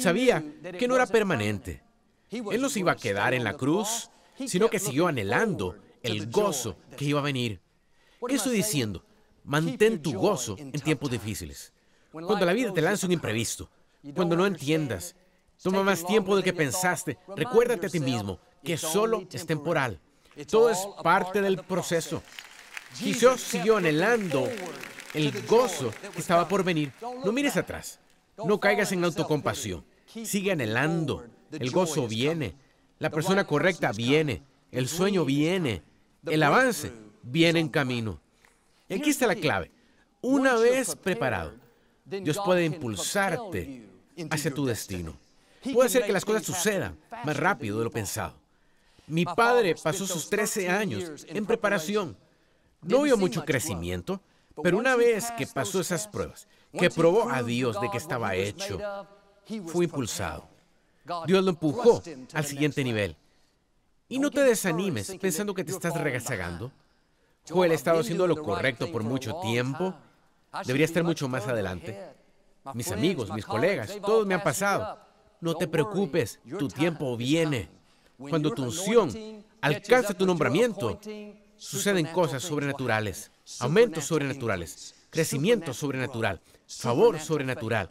Sabía 0.00 0.44
que 0.78 0.88
no 0.88 0.96
era 0.96 1.06
permanente. 1.06 1.82
Él 2.30 2.60
no 2.60 2.68
se 2.68 2.80
iba 2.80 2.92
a 2.92 2.96
quedar 2.96 3.34
en 3.34 3.44
la 3.44 3.54
cruz, 3.54 4.10
sino 4.46 4.68
que 4.68 4.78
siguió 4.78 5.06
anhelando 5.06 5.76
el 6.02 6.30
gozo 6.30 6.76
que 6.96 7.06
iba 7.06 7.20
a 7.20 7.24
venir. 7.24 7.60
¿Qué 8.26 8.34
estoy 8.34 8.56
diciendo? 8.56 9.04
Mantén 9.44 10.02
tu 10.02 10.12
gozo 10.14 10.56
en 10.58 10.72
tiempos 10.72 11.10
difíciles. 11.10 11.72
Cuando 12.10 12.44
la 12.44 12.52
vida 12.52 12.72
te 12.72 12.82
lanza 12.82 13.06
un 13.06 13.12
imprevisto, 13.12 13.70
cuando 14.14 14.36
no 14.36 14.46
entiendas, 14.46 15.14
Toma 15.62 15.82
más 15.82 16.06
tiempo 16.06 16.34
del 16.34 16.44
que 16.44 16.52
pensaste. 16.52 17.18
Recuérdate 17.36 17.86
a 17.86 17.90
ti 17.90 18.00
mismo 18.00 18.38
que 18.62 18.76
solo 18.76 19.24
es 19.30 19.44
temporal. 19.44 20.00
Todo 20.48 20.70
es 20.70 20.78
parte 21.02 21.42
del 21.42 21.58
proceso. 21.58 22.22
Jesús 22.94 23.40
siguió 23.40 23.76
anhelando 23.76 24.48
el 25.14 25.46
gozo 25.46 25.92
que 26.12 26.20
estaba 26.20 26.46
por 26.46 26.62
venir. 26.62 26.92
No 27.24 27.32
mires 27.32 27.56
atrás. 27.56 27.98
No 28.44 28.60
caigas 28.60 28.92
en 28.92 29.04
autocompasión. 29.04 29.84
Sigue 30.06 30.52
anhelando. 30.52 31.24
El 31.52 31.70
gozo 31.70 32.06
viene. 32.06 32.54
La 32.98 33.10
persona 33.10 33.46
correcta 33.46 33.92
viene. 33.92 34.42
El 34.70 34.88
sueño 34.88 35.24
viene. 35.24 35.82
El 36.26 36.42
avance 36.42 36.92
viene 37.22 37.60
en 37.60 37.68
camino. 37.68 38.20
Y 38.88 38.94
aquí 38.94 39.10
está 39.10 39.26
la 39.26 39.34
clave. 39.34 39.70
Una 40.20 40.56
vez 40.56 40.96
preparado, 40.96 41.54
Dios 42.04 42.38
puede 42.44 42.64
impulsarte 42.64 43.86
hacia 44.30 44.52
tu 44.52 44.66
destino. 44.66 45.16
Puede 45.72 45.88
ser 45.88 46.04
que 46.04 46.12
las 46.12 46.24
cosas 46.24 46.44
sucedan 46.44 46.98
más 47.24 47.36
rápido 47.36 47.78
de 47.78 47.84
lo 47.84 47.90
pensado. 47.90 48.34
Mi 49.06 49.24
padre 49.24 49.74
pasó 49.82 50.06
sus 50.06 50.28
13 50.28 50.68
años 50.68 51.26
en 51.28 51.46
preparación. 51.46 52.16
No 52.82 53.02
vio 53.02 53.16
mucho 53.16 53.44
crecimiento, 53.44 54.20
pero 54.62 54.78
una 54.78 54.96
vez 54.96 55.30
que 55.36 55.46
pasó 55.46 55.80
esas 55.80 56.06
pruebas, 56.08 56.46
que 56.72 56.90
probó 56.90 57.30
a 57.30 57.42
Dios 57.42 57.80
de 57.80 57.90
que 57.90 57.98
estaba 57.98 58.34
hecho, 58.34 58.78
fue 59.66 59.84
impulsado. 59.84 60.48
Dios 61.26 61.42
lo 61.42 61.50
empujó 61.50 62.02
al 62.34 62.44
siguiente 62.44 62.84
nivel. 62.84 63.16
Y 64.08 64.18
no 64.18 64.30
te 64.30 64.42
desanimes 64.42 65.14
pensando 65.20 65.54
que 65.54 65.64
te 65.64 65.72
estás 65.72 65.94
regazagando. 66.00 66.72
Joel 67.48 67.72
ha 67.72 67.74
estado 67.74 68.00
haciendo 68.00 68.26
lo 68.26 68.42
correcto 68.42 68.90
por 68.90 69.02
mucho 69.02 69.36
tiempo. 69.40 69.94
Debería 70.64 70.86
estar 70.86 71.04
mucho 71.04 71.28
más 71.28 71.46
adelante. 71.46 71.98
Mis 72.74 72.90
amigos, 72.92 73.30
mis 73.32 73.46
colegas, 73.46 73.98
todos 74.00 74.26
me 74.26 74.34
han 74.34 74.42
pasado. 74.42 74.98
No 75.40 75.54
te 75.54 75.68
preocupes, 75.68 76.40
tu 76.58 76.68
tiempo 76.68 77.16
viene. 77.16 77.68
Cuando 78.18 78.52
tu 78.52 78.64
unción 78.64 79.44
alcanza 79.60 80.14
tu 80.14 80.26
nombramiento, 80.26 80.98
suceden 81.56 82.06
cosas 82.06 82.42
sobrenaturales, 82.42 83.30
aumentos 83.60 84.04
sobrenaturales, 84.04 84.94
crecimiento 85.10 85.72
sobrenatural, 85.72 86.40
favor 86.68 87.18
sobrenatural. 87.18 87.90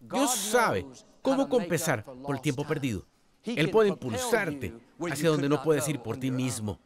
Dios 0.00 0.34
sabe 0.34 0.86
cómo 1.20 1.48
compensar 1.48 2.04
por 2.04 2.36
el 2.36 2.40
tiempo 2.40 2.66
perdido. 2.66 3.04
Él 3.44 3.70
puede 3.70 3.88
impulsarte 3.88 4.72
hacia 5.10 5.30
donde 5.30 5.48
no 5.48 5.62
puedes 5.62 5.86
ir 5.88 6.00
por 6.00 6.16
ti 6.16 6.30
mismo. 6.30 6.78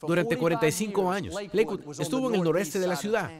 Durante 0.00 0.36
45 0.36 1.12
años, 1.12 1.34
Lakewood 1.52 2.00
estuvo 2.00 2.28
en 2.28 2.36
el 2.36 2.42
noreste 2.42 2.80
de 2.80 2.86
la 2.86 2.96
ciudad. 2.96 3.30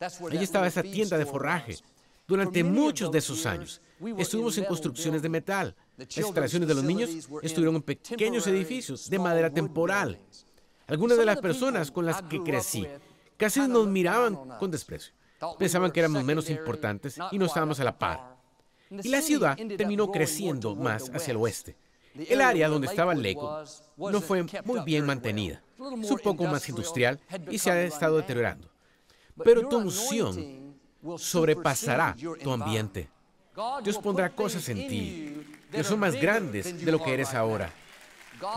Allí 0.00 0.44
estaba 0.44 0.66
esa 0.66 0.82
tienda 0.82 1.16
de 1.16 1.24
forraje. 1.24 1.76
Durante 2.26 2.64
muchos 2.64 3.10
de 3.12 3.18
esos 3.18 3.46
años, 3.46 3.80
estuvimos 4.18 4.56
en 4.58 4.64
construcciones 4.64 5.22
de 5.22 5.28
metal. 5.28 5.74
Las 5.96 6.16
instalaciones 6.16 6.68
de 6.68 6.74
los 6.74 6.84
niños 6.84 7.10
estuvieron 7.42 7.76
en 7.76 7.82
pequeños 7.82 8.46
edificios 8.46 9.08
de 9.08 9.18
madera 9.18 9.50
temporal. 9.50 10.18
Algunas 10.86 11.16
de 11.16 11.24
las 11.24 11.38
personas 11.38 11.90
con 11.90 12.04
las 12.04 12.22
que 12.22 12.42
crecí 12.42 12.86
casi 13.36 13.60
nos 13.60 13.86
miraban 13.86 14.36
con 14.58 14.70
desprecio. 14.70 15.14
Pensaban 15.58 15.90
que 15.90 16.00
éramos 16.00 16.24
menos 16.24 16.50
importantes 16.50 17.16
y 17.30 17.38
no 17.38 17.46
estábamos 17.46 17.80
a 17.80 17.84
la 17.84 17.98
par. 17.98 18.36
Y 18.90 19.08
la 19.08 19.20
ciudad 19.20 19.56
terminó 19.76 20.10
creciendo 20.10 20.74
más 20.74 21.10
hacia 21.14 21.32
el 21.32 21.38
oeste. 21.38 21.76
El 22.14 22.40
área 22.40 22.68
donde 22.68 22.86
estaba 22.86 23.14
Lakewood 23.14 23.68
no 23.96 24.20
fue 24.20 24.44
muy 24.64 24.80
bien 24.84 25.04
mantenida. 25.04 25.62
Es 26.02 26.10
un 26.10 26.18
poco 26.18 26.44
más 26.44 26.68
industrial 26.68 27.20
y 27.50 27.58
se 27.58 27.70
ha 27.70 27.82
estado 27.82 28.16
deteriorando. 28.16 28.68
Pero 29.42 29.68
tu 29.68 29.78
unción 29.78 30.76
sobrepasará 31.16 32.14
tu 32.42 32.52
ambiente. 32.52 33.08
Dios 33.82 33.98
pondrá 33.98 34.30
cosas 34.30 34.68
en 34.68 34.88
ti 34.88 35.46
que 35.70 35.84
son 35.84 35.98
más 35.98 36.14
grandes 36.14 36.84
de 36.84 36.92
lo 36.92 37.02
que 37.02 37.14
eres 37.14 37.34
ahora. 37.34 37.70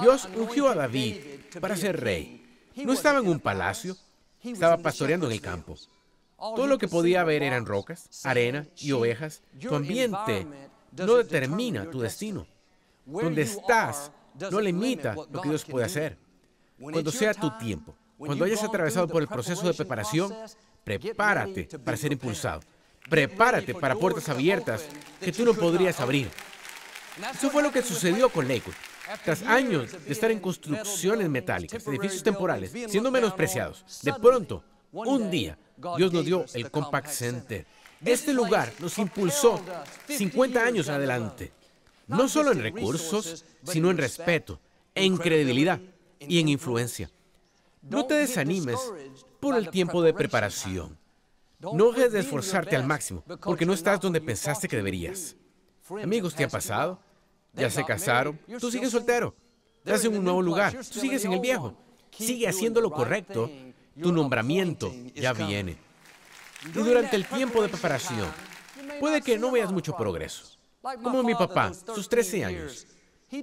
Dios 0.01 0.27
ungió 0.35 0.69
a 0.69 0.75
David 0.75 1.17
para 1.59 1.75
ser 1.75 1.99
rey. 1.99 2.43
No 2.75 2.93
estaba 2.93 3.19
en 3.19 3.27
un 3.27 3.39
palacio, 3.39 3.95
estaba 4.43 4.77
pastoreando 4.77 5.25
en 5.25 5.31
el 5.31 5.41
campo. 5.41 5.75
Todo 6.37 6.67
lo 6.67 6.77
que 6.77 6.87
podía 6.87 7.23
ver 7.23 7.43
eran 7.43 7.65
rocas, 7.65 8.09
arena 8.23 8.67
y 8.77 8.91
ovejas. 8.91 9.41
Tu 9.59 9.73
ambiente 9.73 10.45
no 10.91 11.15
determina 11.15 11.89
tu 11.89 12.01
destino. 12.01 12.47
Donde 13.05 13.41
estás 13.41 14.11
no 14.51 14.59
limita 14.61 15.15
lo 15.15 15.41
que 15.41 15.49
Dios 15.49 15.65
puede 15.65 15.85
hacer. 15.85 16.17
Cuando 16.79 17.11
sea 17.11 17.33
tu 17.33 17.57
tiempo, 17.57 17.95
cuando 18.17 18.45
hayas 18.45 18.63
atravesado 18.63 19.07
por 19.07 19.21
el 19.21 19.27
proceso 19.27 19.65
de 19.65 19.73
preparación, 19.73 20.33
Prepárate 20.87 21.67
para 21.83 21.97
ser 21.97 22.13
impulsado. 22.13 22.61
Prepárate 23.09 23.75
para 23.75 23.95
puertas 23.95 24.29
abiertas 24.29 24.85
que 25.19 25.33
tú 25.33 25.43
no 25.43 25.53
podrías 25.53 25.99
abrir. 25.99 26.29
Eso 27.33 27.49
fue 27.49 27.61
lo 27.61 27.73
que 27.73 27.81
sucedió 27.81 28.29
con 28.29 28.47
Lakewood. 28.47 28.73
Tras 29.25 29.43
años 29.43 29.91
de 30.05 30.13
estar 30.13 30.31
en 30.31 30.39
construcciones 30.39 31.27
metálicas, 31.27 31.85
edificios 31.87 32.23
temporales, 32.23 32.71
siendo 32.87 33.11
menospreciados, 33.11 33.83
de 34.01 34.13
pronto, 34.13 34.63
un 34.91 35.29
día, 35.29 35.57
Dios 35.97 36.11
nos 36.13 36.25
dio 36.25 36.45
el 36.53 36.71
Compact 36.71 37.09
Center. 37.09 37.65
Este 38.03 38.33
lugar 38.33 38.71
nos 38.79 38.97
impulsó 38.97 39.61
50 40.07 40.63
años 40.63 40.89
adelante. 40.89 41.51
no 42.07 42.29
solo 42.29 42.53
en 42.53 42.61
recursos, 42.61 43.43
sino 43.63 43.91
en 43.91 43.97
respeto, 43.97 44.59
en 44.95 45.17
credibilidad 45.17 45.79
y 46.19 46.39
en 46.39 46.49
influencia. 46.49 47.11
No 47.81 48.05
te 48.05 48.15
desanimes 48.15 48.79
por 49.39 49.55
el 49.57 49.69
tiempo 49.69 50.01
de 50.01 50.13
preparación. 50.13 50.97
No 51.59 51.91
dejes 51.91 52.11
de 52.11 52.19
esforzarte 52.19 52.75
al 52.75 52.85
máximo, 52.85 53.23
porque 53.41 53.65
no 53.65 53.73
estás 53.73 53.99
donde 53.99 54.21
pensaste 54.21 54.67
que 54.67 54.77
deberías. 54.77 55.35
Amigos, 56.01 56.35
¿te 56.35 56.43
ha 56.43 56.49
pasado? 56.49 56.99
Ya 57.53 57.69
se 57.69 57.83
casaron, 57.83 58.39
tú 58.59 58.69
sigues 58.69 58.91
soltero. 58.91 59.35
Estás 59.83 60.05
en 60.05 60.17
un 60.17 60.23
nuevo 60.23 60.41
lugar, 60.41 60.73
tú 60.73 60.99
sigues 60.99 61.25
en 61.25 61.33
el 61.33 61.39
viejo. 61.39 61.75
Sigue 62.11 62.47
haciendo 62.47 62.81
lo 62.81 62.91
correcto, 62.91 63.49
tu 64.01 64.11
nombramiento 64.11 64.93
ya 65.15 65.33
viene. 65.33 65.77
Y 66.65 66.69
durante 66.69 67.15
el 67.15 67.25
tiempo 67.25 67.61
de 67.61 67.69
preparación, 67.69 68.27
puede 68.99 69.21
que 69.21 69.37
no 69.37 69.51
veas 69.51 69.71
mucho 69.71 69.95
progreso. 69.95 70.57
Como 71.03 71.23
mi 71.23 71.35
papá, 71.35 71.71
sus 71.73 72.07
13 72.07 72.45
años. 72.45 72.87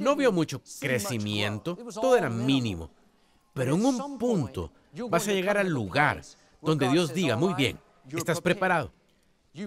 No 0.01 0.17
vio 0.17 0.33
mucho 0.33 0.63
crecimiento, 0.81 1.77
todo 1.95 2.17
era 2.17 2.31
mínimo. 2.31 2.91
Pero 3.53 3.75
en 3.75 3.85
un 3.85 4.19
punto 4.19 4.73
vas 5.09 5.29
a 5.29 5.33
llegar 5.33 5.59
al 5.59 5.69
lugar 5.69 6.23
donde 6.61 6.89
Dios 6.89 7.13
diga, 7.13 7.37
muy 7.37 7.55
bien, 7.55 7.79
estás 8.11 8.41
preparado, 8.41 8.93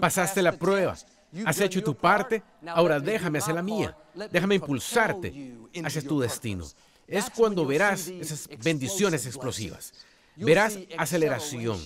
pasaste 0.00 0.42
la 0.42 0.52
prueba, 0.52 0.96
has 1.44 1.60
hecho 1.60 1.82
tu 1.82 1.94
parte, 1.94 2.42
ahora 2.66 2.98
déjame 3.00 3.38
hacer 3.38 3.54
la 3.54 3.62
mía, 3.62 3.96
déjame 4.30 4.56
impulsarte 4.56 5.54
hacia 5.84 6.02
tu 6.02 6.20
destino. 6.20 6.66
Es 7.06 7.30
cuando 7.30 7.64
verás 7.64 8.08
esas 8.08 8.48
bendiciones 8.62 9.24
explosivas, 9.24 9.94
verás 10.38 10.78
aceleración. 10.96 11.78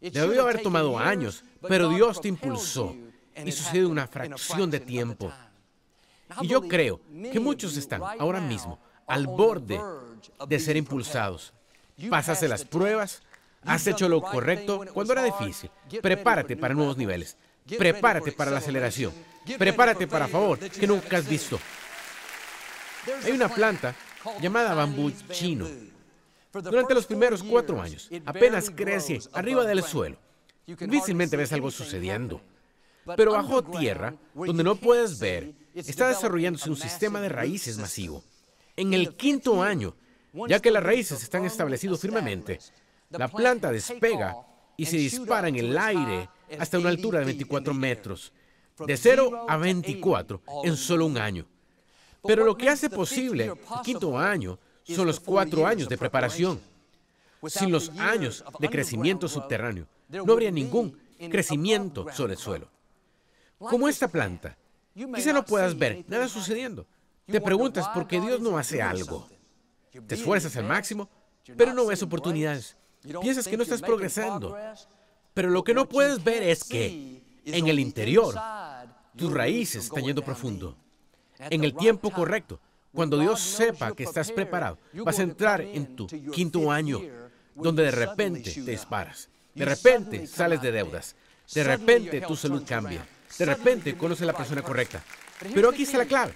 Debió 0.00 0.42
haber 0.42 0.62
tomado 0.62 0.98
años, 0.98 1.44
pero 1.68 1.88
Dios 1.88 2.20
te 2.20 2.28
impulsó 2.28 2.94
y 3.44 3.52
sucede 3.52 3.86
una 3.86 4.06
fracción 4.06 4.70
de 4.70 4.80
tiempo. 4.80 5.32
Y 6.40 6.48
yo 6.48 6.62
creo 6.62 7.00
que 7.32 7.40
muchos 7.40 7.76
están 7.76 8.02
ahora 8.18 8.40
mismo 8.40 8.78
al 9.06 9.26
borde 9.26 9.80
de 10.46 10.58
ser 10.58 10.76
impulsados. 10.76 11.52
Pasaste 12.10 12.48
las 12.48 12.64
pruebas, 12.64 13.22
has 13.62 13.86
hecho 13.86 14.08
lo 14.08 14.20
correcto 14.20 14.84
cuando 14.92 15.12
era 15.12 15.24
difícil. 15.24 15.70
Prepárate 16.02 16.56
para 16.56 16.74
nuevos 16.74 16.96
niveles. 16.96 17.36
Prepárate 17.78 18.32
para 18.32 18.50
la 18.50 18.58
aceleración. 18.58 19.12
Prepárate 19.58 20.06
para 20.06 20.28
favor 20.28 20.58
que 20.58 20.86
nunca 20.86 21.18
has 21.18 21.28
visto. 21.28 21.58
Hay 23.24 23.32
una 23.32 23.48
planta 23.48 23.94
llamada 24.40 24.74
bambú 24.74 25.12
chino. 25.30 25.66
Durante 26.62 26.94
los 26.94 27.06
primeros 27.06 27.42
cuatro 27.42 27.80
años, 27.80 28.10
apenas 28.24 28.70
crece 28.70 29.20
arriba 29.32 29.64
del 29.64 29.82
suelo. 29.82 30.16
Difícilmente 30.66 31.36
ves 31.36 31.52
algo 31.52 31.70
sucediendo. 31.70 32.40
Pero 33.16 33.32
bajo 33.32 33.62
tierra, 33.62 34.14
donde 34.34 34.64
no 34.64 34.76
puedes 34.76 35.18
ver, 35.18 35.54
está 35.74 36.08
desarrollándose 36.08 36.68
un 36.68 36.76
sistema 36.76 37.20
de 37.20 37.28
raíces 37.28 37.78
masivo. 37.78 38.24
En 38.76 38.92
el 38.92 39.14
quinto 39.14 39.62
año, 39.62 39.94
ya 40.48 40.60
que 40.60 40.70
las 40.70 40.82
raíces 40.82 41.22
están 41.22 41.44
establecidas 41.44 42.00
firmemente, 42.00 42.58
la 43.10 43.28
planta 43.28 43.70
despega 43.70 44.34
y 44.76 44.86
se 44.86 44.96
dispara 44.96 45.48
en 45.48 45.56
el 45.56 45.78
aire 45.78 46.28
hasta 46.58 46.78
una 46.78 46.88
altura 46.88 47.20
de 47.20 47.26
24 47.26 47.72
metros, 47.74 48.32
de 48.84 48.96
0 48.96 49.46
a 49.48 49.56
24 49.56 50.42
en 50.64 50.76
solo 50.76 51.06
un 51.06 51.16
año. 51.16 51.46
Pero 52.24 52.44
lo 52.44 52.56
que 52.56 52.68
hace 52.68 52.90
posible 52.90 53.44
el 53.44 53.82
quinto 53.84 54.18
año 54.18 54.58
son 54.94 55.06
los 55.06 55.20
cuatro 55.20 55.66
años 55.66 55.88
de 55.88 55.98
preparación. 55.98 56.60
Sin 57.48 57.70
los 57.70 57.90
años 57.98 58.44
de 58.58 58.68
crecimiento 58.68 59.28
subterráneo, 59.28 59.86
no 60.08 60.32
habría 60.32 60.50
ningún 60.50 60.98
crecimiento 61.30 62.06
sobre 62.12 62.34
el 62.34 62.38
suelo. 62.38 62.68
Como 63.58 63.88
esta 63.88 64.08
planta, 64.08 64.56
quizá 64.94 65.32
no 65.32 65.44
puedas 65.44 65.76
ver 65.76 66.04
nada 66.08 66.28
sucediendo. 66.28 66.86
Te 67.26 67.40
preguntas 67.40 67.88
por 67.88 68.06
qué 68.06 68.20
Dios 68.20 68.40
no 68.40 68.58
hace 68.58 68.82
algo. 68.82 69.28
Te 70.06 70.14
esfuerzas 70.14 70.56
al 70.56 70.64
máximo, 70.64 71.08
pero 71.56 71.72
no 71.72 71.86
ves 71.86 72.02
oportunidades. 72.02 72.76
Piensas 73.20 73.46
que 73.46 73.56
no 73.56 73.62
estás 73.62 73.82
progresando. 73.82 74.56
Pero 75.34 75.50
lo 75.50 75.64
que 75.64 75.74
no 75.74 75.88
puedes 75.88 76.24
ver 76.24 76.42
es 76.42 76.64
que 76.64 77.22
en 77.44 77.66
el 77.68 77.78
interior 77.78 78.34
tus 79.16 79.32
raíces 79.32 79.84
están 79.84 80.04
yendo 80.04 80.24
profundo. 80.24 80.76
En 81.38 81.64
el 81.64 81.74
tiempo 81.74 82.10
correcto, 82.10 82.58
cuando 82.96 83.18
Dios 83.18 83.40
sepa 83.40 83.94
que 83.94 84.04
estás 84.04 84.32
preparado, 84.32 84.78
vas 85.04 85.18
a 85.18 85.22
entrar 85.22 85.60
en 85.60 85.94
tu 85.94 86.06
quinto 86.06 86.72
año, 86.72 87.02
donde 87.54 87.84
de 87.84 87.90
repente 87.90 88.50
te 88.50 88.70
disparas. 88.70 89.28
De 89.54 89.66
repente 89.66 90.26
sales 90.26 90.62
de 90.62 90.72
deudas. 90.72 91.14
De 91.54 91.62
repente 91.62 92.22
tu 92.22 92.34
salud 92.34 92.64
cambia. 92.66 93.06
De 93.38 93.44
repente 93.44 93.96
conoces 93.98 94.22
a 94.22 94.26
la 94.26 94.36
persona 94.36 94.62
correcta. 94.62 95.04
Pero 95.54 95.68
aquí 95.68 95.82
está 95.82 95.98
la 95.98 96.06
clave. 96.06 96.32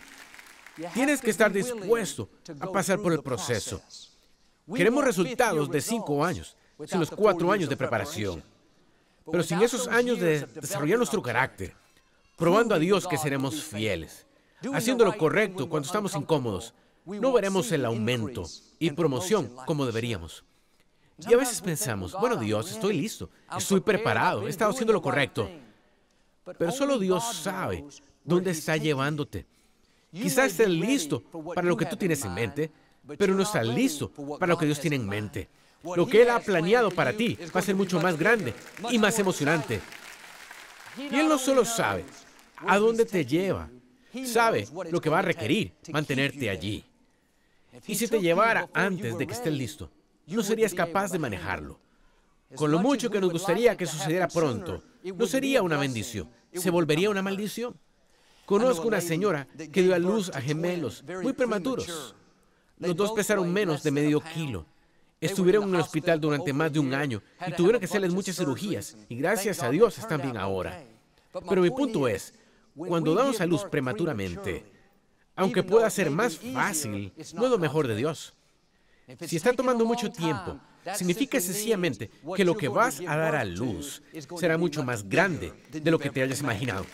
Tienes 0.92 1.22
que 1.22 1.30
estar 1.30 1.50
dispuesto 1.50 2.28
a 2.60 2.70
pasar 2.70 3.00
por 3.00 3.14
el 3.14 3.22
proceso. 3.22 3.82
Queremos 4.74 5.02
resultados 5.02 5.70
de 5.70 5.80
cinco 5.80 6.22
años, 6.22 6.56
sin 6.86 7.00
los 7.00 7.10
cuatro 7.10 7.50
años 7.50 7.70
de 7.70 7.76
preparación. 7.76 8.44
Pero 9.30 9.42
sin 9.42 9.62
esos 9.62 9.88
años 9.88 10.20
de 10.20 10.46
desarrollar 10.46 10.98
nuestro 10.98 11.22
carácter, 11.22 11.74
probando 12.36 12.74
a 12.74 12.78
Dios 12.78 13.06
que 13.06 13.16
seremos 13.16 13.64
fieles, 13.64 14.26
haciendo 14.74 15.04
lo 15.04 15.16
correcto 15.16 15.68
cuando 15.68 15.86
estamos 15.86 16.14
incómodos, 16.14 16.74
no 17.04 17.32
veremos 17.32 17.70
el 17.72 17.84
aumento 17.84 18.44
y 18.78 18.90
promoción 18.90 19.52
como 19.66 19.86
deberíamos. 19.86 20.44
Y 21.28 21.34
a 21.34 21.36
veces 21.36 21.60
pensamos, 21.60 22.12
bueno 22.18 22.36
Dios, 22.36 22.70
estoy 22.70 22.98
listo, 22.98 23.30
estoy 23.56 23.80
preparado, 23.80 24.46
he 24.46 24.50
estado 24.50 24.70
haciendo 24.70 24.92
lo 24.92 25.02
correcto. 25.02 25.48
Pero 26.58 26.72
solo 26.72 26.98
Dios 26.98 27.24
sabe 27.36 27.84
dónde 28.24 28.50
está 28.52 28.76
llevándote. 28.76 29.46
Quizás 30.12 30.52
estés 30.52 30.68
listo 30.68 31.22
para 31.54 31.68
lo 31.68 31.76
que 31.76 31.86
tú 31.86 31.96
tienes 31.96 32.24
en 32.24 32.34
mente, 32.34 32.70
pero 33.18 33.34
no 33.34 33.42
estás 33.42 33.66
listo 33.66 34.10
para 34.38 34.52
lo 34.52 34.58
que 34.58 34.66
Dios 34.66 34.80
tiene 34.80 34.96
en 34.96 35.08
mente. 35.08 35.48
Lo 35.82 36.06
que 36.06 36.22
Él 36.22 36.30
ha 36.30 36.40
planeado 36.40 36.90
para 36.90 37.12
ti 37.12 37.38
va 37.54 37.60
a 37.60 37.62
ser 37.62 37.74
mucho 37.74 38.00
más 38.00 38.18
grande 38.18 38.54
y 38.90 38.98
más 38.98 39.18
emocionante. 39.18 39.80
Y 40.98 41.16
Él 41.16 41.28
no 41.28 41.38
solo 41.38 41.64
sabe 41.64 42.04
a 42.66 42.78
dónde 42.78 43.04
te 43.04 43.24
lleva, 43.24 43.70
sabe 44.24 44.66
lo 44.90 45.00
que 45.00 45.10
va 45.10 45.20
a 45.20 45.22
requerir 45.22 45.72
mantenerte 45.92 46.50
allí. 46.50 46.84
Y 47.86 47.94
si 47.94 48.08
te 48.08 48.20
llevara 48.20 48.68
antes 48.72 49.16
de 49.16 49.26
que 49.26 49.32
estés 49.32 49.52
listo, 49.52 49.90
no 50.26 50.42
serías 50.42 50.74
capaz 50.74 51.10
de 51.10 51.18
manejarlo. 51.18 51.78
Con 52.54 52.70
lo 52.70 52.80
mucho 52.80 53.10
que 53.10 53.20
nos 53.20 53.30
gustaría 53.30 53.76
que 53.76 53.86
sucediera 53.86 54.28
pronto, 54.28 54.82
no 55.04 55.26
sería 55.26 55.62
una 55.62 55.78
bendición, 55.78 56.28
se 56.52 56.70
volvería 56.70 57.10
una 57.10 57.22
maldición. 57.22 57.74
Conozco 58.44 58.88
una 58.88 59.00
señora 59.00 59.46
que 59.72 59.82
dio 59.82 59.94
a 59.94 59.98
luz 59.98 60.30
a 60.34 60.40
gemelos 60.40 61.04
muy 61.22 61.32
prematuros. 61.32 62.14
Los 62.78 62.96
dos 62.96 63.12
pesaron 63.12 63.52
menos 63.52 63.82
de 63.82 63.90
medio 63.90 64.20
kilo. 64.20 64.66
Estuvieron 65.20 65.68
en 65.68 65.74
el 65.74 65.82
hospital 65.82 66.18
durante 66.18 66.52
más 66.52 66.72
de 66.72 66.80
un 66.80 66.94
año 66.94 67.22
y 67.46 67.52
tuvieron 67.52 67.78
que 67.78 67.84
hacerles 67.84 68.12
muchas 68.12 68.36
cirugías 68.36 68.96
y 69.08 69.16
gracias 69.16 69.62
a 69.62 69.70
Dios 69.70 69.98
están 69.98 70.22
bien 70.22 70.36
ahora. 70.36 70.82
Pero 71.48 71.62
mi 71.62 71.70
punto 71.70 72.08
es, 72.08 72.34
cuando 72.74 73.14
damos 73.14 73.40
a 73.40 73.46
luz 73.46 73.64
prematuramente, 73.64 74.64
aunque 75.36 75.62
pueda 75.62 75.88
ser 75.90 76.10
más 76.10 76.38
fácil, 76.38 77.12
no 77.34 77.44
es 77.44 77.50
lo 77.50 77.58
mejor 77.58 77.88
de 77.88 77.96
Dios. 77.96 78.34
Si 79.26 79.36
está 79.36 79.52
tomando 79.52 79.84
mucho 79.84 80.10
tiempo, 80.10 80.60
significa 80.94 81.40
sencillamente 81.40 82.10
que 82.36 82.44
lo 82.44 82.56
que 82.56 82.68
vas 82.68 83.00
a 83.00 83.16
dar 83.16 83.34
a 83.34 83.44
luz 83.44 84.02
será 84.38 84.56
mucho 84.56 84.82
más 84.82 85.08
grande 85.08 85.52
de 85.70 85.90
lo 85.90 85.98
que 85.98 86.10
te 86.10 86.22
hayas 86.22 86.40
imaginado. 86.40 86.86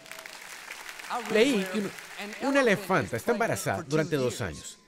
Leí 1.33 1.65
que 1.73 2.47
una 2.47 2.61
elefanta 2.61 3.17
está 3.17 3.33
embarazada 3.33 3.83
durante 3.83 4.17
dos 4.17 4.41
años 4.41 4.79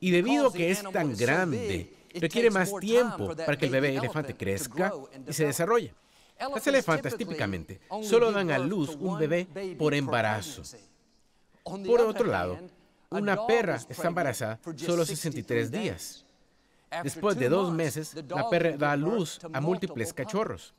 y 0.00 0.10
debido 0.10 0.48
a 0.48 0.52
que 0.52 0.70
es 0.70 0.82
tan 0.92 1.16
grande, 1.16 1.92
requiere 2.14 2.50
más 2.50 2.72
tiempo 2.80 3.34
para 3.34 3.56
que 3.56 3.66
el 3.66 3.72
bebé 3.72 3.96
elefante 3.96 4.36
crezca 4.36 4.92
y 5.26 5.32
se 5.32 5.46
desarrolle. 5.46 5.92
Las 6.38 6.66
elefantas 6.66 7.16
típicamente 7.16 7.80
solo 8.02 8.30
dan 8.32 8.50
a 8.50 8.58
luz 8.58 8.96
un 9.00 9.18
bebé 9.18 9.46
por 9.78 9.94
embarazo. 9.94 10.62
Por 11.64 12.00
otro 12.00 12.26
lado, 12.26 12.58
una 13.10 13.46
perra 13.46 13.76
está 13.76 14.08
embarazada 14.08 14.60
solo 14.76 15.04
63 15.04 15.70
días. 15.70 16.24
Después 17.02 17.36
de 17.36 17.48
dos 17.48 17.72
meses, 17.72 18.14
la 18.28 18.48
perra 18.48 18.76
da 18.76 18.92
a 18.92 18.96
luz 18.96 19.40
a 19.52 19.60
múltiples 19.60 20.12
cachorros. 20.12 20.74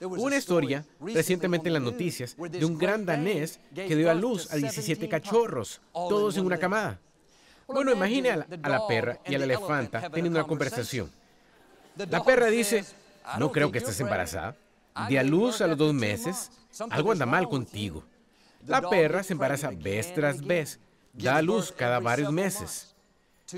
Una 0.00 0.36
historia 0.36 0.84
recientemente 1.00 1.68
en 1.68 1.74
las 1.74 1.82
noticias 1.82 2.36
de 2.36 2.64
un 2.64 2.76
gran 2.76 3.06
danés 3.06 3.60
que 3.74 3.94
dio 3.94 4.10
a 4.10 4.14
luz 4.14 4.52
a 4.52 4.56
17 4.56 5.08
cachorros, 5.08 5.80
todos 5.92 6.36
en 6.36 6.46
una 6.46 6.58
camada. 6.58 6.98
Bueno, 7.66 7.92
imagine 7.92 8.30
a 8.30 8.36
la, 8.36 8.86
perra 8.86 9.20
y 9.24 9.34
a 9.34 9.38
la 9.38 9.44
elefanta 9.44 10.10
teniendo 10.10 10.38
una 10.38 10.48
conversación. 10.48 11.10
La 12.08 12.24
perra 12.24 12.46
dice, 12.46 12.84
no 13.38 13.52
creo 13.52 13.70
que 13.70 13.78
estés 13.78 14.00
embarazada. 14.00 14.56
Di 15.08 15.16
a 15.16 15.22
luz 15.22 15.60
a 15.60 15.66
los 15.66 15.78
dos 15.78 15.94
meses. 15.94 16.50
Algo 16.90 17.12
anda 17.12 17.26
mal 17.26 17.48
contigo. 17.48 18.04
La 18.66 18.80
perra 18.80 19.22
se 19.22 19.32
embaraza 19.32 19.70
vez 19.70 20.14
tras 20.14 20.40
vez. 20.42 20.78
Da 21.12 21.36
a 21.36 21.42
luz 21.42 21.72
cada 21.72 22.00
varios 22.00 22.32
meses. 22.32 22.94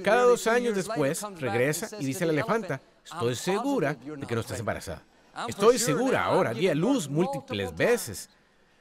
Cada 0.02 0.22
dos 0.22 0.46
años 0.46 0.74
después 0.74 1.22
regresa 1.38 1.88
y 2.00 2.06
dice 2.06 2.24
a 2.24 2.26
la 2.26 2.32
elefanta, 2.32 2.80
estoy 3.04 3.36
segura 3.36 3.94
de 3.94 4.26
que 4.26 4.34
no 4.34 4.40
estás 4.40 4.58
embarazada. 4.58 5.02
Estoy 5.46 5.78
segura 5.78 6.24
ahora, 6.24 6.52
di 6.52 6.68
a 6.68 6.74
luz 6.74 7.08
múltiples 7.08 7.74
veces. 7.74 8.28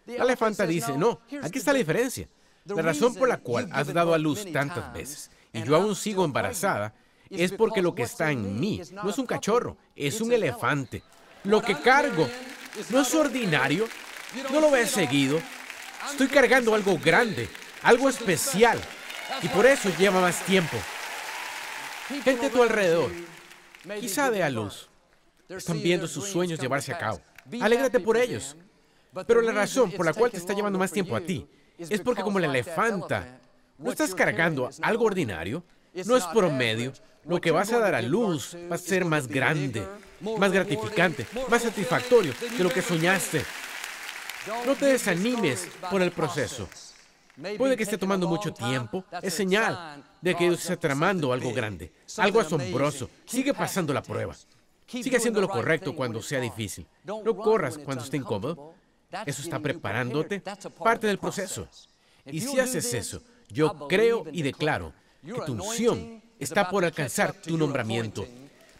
La 0.05 0.23
elefanta 0.23 0.65
dice, 0.65 0.97
no, 0.97 1.19
aquí 1.41 1.59
está 1.59 1.71
la 1.71 1.79
diferencia. 1.79 2.27
La 2.65 2.81
razón 2.81 3.13
por 3.13 3.27
la 3.27 3.37
cual 3.37 3.69
has 3.71 3.93
dado 3.93 4.13
a 4.13 4.17
luz 4.17 4.45
tantas 4.51 4.91
veces 4.93 5.29
y 5.53 5.63
yo 5.63 5.75
aún 5.75 5.95
sigo 5.95 6.25
embarazada 6.25 6.93
es 7.29 7.51
porque 7.51 7.81
lo 7.81 7.95
que 7.95 8.03
está 8.03 8.31
en 8.31 8.59
mí 8.59 8.81
no 8.91 9.09
es 9.09 9.17
un 9.17 9.25
cachorro, 9.25 9.77
es 9.95 10.19
un 10.19 10.31
elefante. 10.31 11.03
Lo 11.43 11.61
que 11.61 11.75
cargo 11.75 12.29
no 12.89 13.01
es 13.01 13.13
ordinario, 13.13 13.87
no 14.51 14.59
lo 14.59 14.71
ves 14.71 14.91
seguido. 14.91 15.41
Estoy 16.09 16.27
cargando 16.27 16.73
algo 16.73 16.97
grande, 16.97 17.49
algo 17.81 18.09
especial, 18.09 18.79
y 19.41 19.47
por 19.49 19.65
eso 19.65 19.89
lleva 19.97 20.21
más 20.21 20.43
tiempo. 20.45 20.77
Gente 22.23 22.45
a 22.45 22.49
tu 22.49 22.61
alrededor, 22.61 23.11
quizá 23.99 24.29
de 24.29 24.43
a 24.43 24.49
luz, 24.49 24.89
están 25.49 25.81
viendo 25.81 26.07
sus 26.07 26.27
sueños 26.27 26.59
llevarse 26.59 26.93
a 26.93 26.97
cabo. 26.97 27.21
Alégrate 27.61 27.99
por 27.99 28.17
ellos. 28.17 28.55
Pero 29.27 29.41
la 29.41 29.51
razón 29.51 29.91
por 29.91 30.05
la 30.05 30.13
cual 30.13 30.31
te 30.31 30.37
está 30.37 30.53
llevando 30.53 30.79
más 30.79 30.91
tiempo 30.91 31.15
a 31.15 31.21
ti 31.21 31.47
es 31.77 32.01
porque 32.01 32.23
como 32.23 32.39
la 32.39 32.47
elefanta 32.47 33.39
no 33.77 33.91
estás 33.91 34.15
cargando 34.15 34.69
algo 34.81 35.05
ordinario, 35.05 35.63
no 36.05 36.17
es 36.17 36.23
promedio, 36.25 36.93
lo 37.25 37.39
que 37.39 37.51
vas 37.51 37.71
a 37.71 37.79
dar 37.79 37.95
a 37.95 38.01
luz 38.01 38.55
va 38.71 38.75
a 38.75 38.79
ser 38.79 39.05
más 39.05 39.27
grande, 39.27 39.85
más 40.37 40.51
gratificante, 40.51 41.25
más 41.49 41.61
satisfactorio 41.61 42.33
de 42.57 42.63
lo 42.63 42.69
que 42.69 42.81
soñaste. 42.81 43.43
No 44.65 44.75
te 44.75 44.87
desanimes 44.87 45.67
por 45.89 46.01
el 46.01 46.11
proceso. 46.11 46.67
Puede 47.57 47.75
que 47.75 47.83
esté 47.83 47.97
tomando 47.97 48.27
mucho 48.27 48.53
tiempo. 48.53 49.03
Es 49.21 49.33
señal 49.33 50.03
de 50.21 50.35
que 50.35 50.45
Dios 50.45 50.61
está 50.61 50.77
tramando 50.77 51.33
algo 51.33 51.51
grande, 51.53 51.91
algo 52.17 52.39
asombroso. 52.39 53.09
Sigue 53.25 53.53
pasando 53.53 53.93
la 53.93 54.03
prueba. 54.03 54.35
Sigue 54.87 55.17
haciendo 55.17 55.41
lo 55.41 55.49
correcto 55.49 55.95
cuando 55.95 56.21
sea 56.21 56.39
difícil. 56.39 56.85
No 57.03 57.35
corras 57.35 57.77
cuando 57.77 58.03
esté 58.03 58.17
incómodo. 58.17 58.75
Eso 59.25 59.41
está 59.43 59.59
preparándote, 59.59 60.41
parte 60.83 61.07
del 61.07 61.19
proceso. 61.19 61.67
Y 62.25 62.41
si 62.41 62.59
haces 62.59 62.93
eso, 62.93 63.21
yo 63.49 63.87
creo 63.87 64.25
y 64.31 64.41
declaro 64.41 64.93
que 65.23 65.41
tu 65.45 65.53
unción 65.53 66.21
está 66.39 66.69
por 66.69 66.83
alcanzar 66.83 67.33
tu 67.33 67.57
nombramiento. 67.57 68.25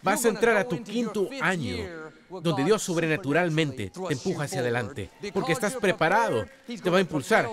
Vas 0.03 0.25
a 0.25 0.29
entrar 0.29 0.57
a 0.57 0.67
tu 0.67 0.83
quinto 0.83 1.29
año, 1.41 1.77
donde 2.29 2.63
Dios 2.63 2.81
sobrenaturalmente 2.81 3.89
te 3.89 4.13
empuja 4.13 4.43
hacia 4.43 4.59
adelante, 4.59 5.09
porque 5.33 5.53
estás 5.53 5.75
preparado, 5.75 6.45
te 6.67 6.89
va 6.89 6.97
a 6.97 7.01
impulsar 7.01 7.49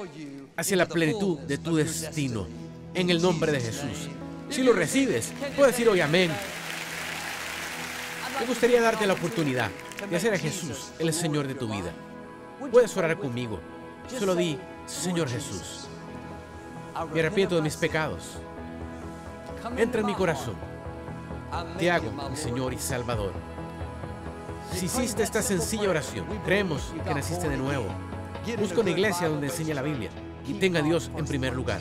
hacia 0.56 0.76
la 0.76 0.86
plenitud 0.86 1.38
de 1.40 1.58
tu 1.58 1.76
destino, 1.76 2.46
en 2.94 3.10
el 3.10 3.22
nombre 3.22 3.52
de 3.52 3.60
Jesús. 3.60 4.08
Si 4.48 4.62
lo 4.64 4.72
recibes, 4.72 5.32
puedes 5.56 5.74
decir 5.74 5.88
hoy 5.88 6.00
amén. 6.00 6.30
Me 8.40 8.46
gustaría 8.46 8.80
darte 8.80 9.06
la 9.06 9.12
oportunidad 9.12 9.70
de 10.08 10.16
hacer 10.16 10.34
a 10.34 10.38
Jesús 10.38 10.90
el 10.98 11.12
Señor 11.12 11.46
de 11.46 11.54
tu 11.54 11.68
vida. 11.68 11.92
Puedes 12.72 12.96
orar 12.96 13.16
conmigo. 13.16 13.60
Solo 14.18 14.34
di, 14.34 14.58
Señor 14.86 15.28
Jesús, 15.28 15.86
me 17.12 17.20
arrepiento 17.20 17.54
de 17.54 17.62
mis 17.62 17.76
pecados. 17.76 18.38
Entra 19.76 20.00
en 20.00 20.06
mi 20.06 20.14
corazón. 20.14 20.56
Te 21.78 21.90
hago 21.90 22.12
mi 22.30 22.36
Señor 22.36 22.72
y 22.72 22.78
Salvador. 22.78 23.32
Si 24.72 24.86
hiciste 24.86 25.22
esta 25.22 25.42
sencilla 25.42 25.90
oración, 25.90 26.24
creemos 26.44 26.92
que 27.04 27.14
naciste 27.14 27.48
de 27.48 27.56
nuevo. 27.56 27.86
Busca 28.58 28.80
una 28.80 28.90
iglesia 28.90 29.28
donde 29.28 29.48
enseñe 29.48 29.74
la 29.74 29.82
Biblia 29.82 30.10
y 30.46 30.54
tenga 30.54 30.80
a 30.80 30.82
Dios 30.82 31.10
en 31.16 31.24
primer 31.24 31.54
lugar. 31.54 31.80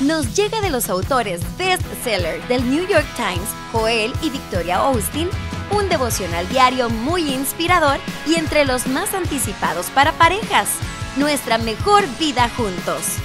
Nos 0.00 0.34
llega 0.34 0.60
de 0.60 0.70
los 0.70 0.88
autores 0.88 1.40
bestseller 1.56 2.42
del 2.48 2.68
New 2.68 2.86
York 2.88 3.06
Times, 3.16 3.48
Joel 3.70 4.12
y 4.22 4.30
Victoria 4.30 4.76
Austin, 4.78 5.28
un 5.70 5.88
devocional 5.88 6.48
diario 6.48 6.90
muy 6.90 7.32
inspirador 7.32 7.98
y 8.26 8.34
entre 8.34 8.64
los 8.64 8.86
más 8.86 9.14
anticipados 9.14 9.90
para 9.90 10.12
parejas. 10.12 10.68
Nuestra 11.16 11.58
mejor 11.58 12.04
vida 12.18 12.48
juntos. 12.56 13.18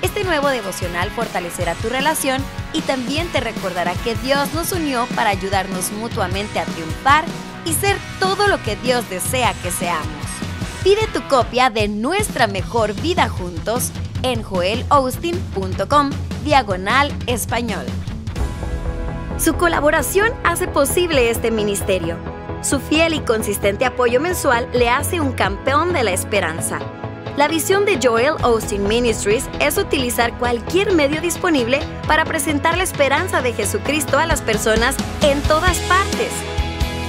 Este 0.00 0.24
nuevo 0.24 0.48
devocional 0.48 1.10
fortalecerá 1.10 1.74
tu 1.74 1.88
relación 1.88 2.42
y 2.72 2.80
también 2.80 3.28
te 3.28 3.40
recordará 3.40 3.94
que 3.94 4.14
Dios 4.16 4.52
nos 4.54 4.72
unió 4.72 5.06
para 5.14 5.30
ayudarnos 5.30 5.92
mutuamente 5.92 6.58
a 6.58 6.64
triunfar 6.64 7.24
y 7.64 7.72
ser 7.72 7.96
todo 8.18 8.46
lo 8.48 8.62
que 8.62 8.76
Dios 8.76 9.08
desea 9.08 9.54
que 9.62 9.70
seamos. 9.70 10.06
Pide 10.82 11.06
tu 11.12 11.22
copia 11.28 11.70
de 11.70 11.88
Nuestra 11.88 12.46
Mejor 12.46 12.94
Vida 12.94 13.28
Juntos 13.28 13.90
en 14.22 14.42
joelaustin.com 14.42 16.10
diagonal 16.44 17.12
español. 17.26 17.86
Su 19.38 19.54
colaboración 19.54 20.32
hace 20.44 20.68
posible 20.68 21.30
este 21.30 21.50
ministerio. 21.50 22.16
Su 22.62 22.78
fiel 22.78 23.14
y 23.14 23.20
consistente 23.20 23.84
apoyo 23.84 24.20
mensual 24.20 24.68
le 24.72 24.88
hace 24.88 25.20
un 25.20 25.32
campeón 25.32 25.92
de 25.92 26.04
la 26.04 26.12
esperanza. 26.12 26.78
La 27.36 27.48
visión 27.48 27.86
de 27.86 27.98
Joel 28.02 28.34
Austin 28.42 28.86
Ministries 28.86 29.48
es 29.58 29.78
utilizar 29.78 30.36
cualquier 30.38 30.92
medio 30.92 31.22
disponible 31.22 31.80
para 32.06 32.26
presentar 32.26 32.76
la 32.76 32.82
esperanza 32.82 33.40
de 33.40 33.54
Jesucristo 33.54 34.18
a 34.18 34.26
las 34.26 34.42
personas 34.42 34.96
en 35.22 35.40
todas 35.42 35.78
partes. 35.80 36.30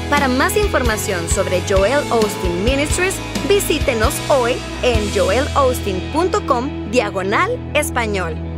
Para 0.09 0.29
más 0.29 0.55
información 0.55 1.27
sobre 1.27 1.61
Joel 1.67 1.99
Austin 2.09 2.63
Ministries, 2.63 3.15
visítenos 3.49 4.13
hoy 4.29 4.53
en 4.81 5.13
joelaustin.com 5.13 6.89
diagonal 6.89 7.59
español. 7.73 8.52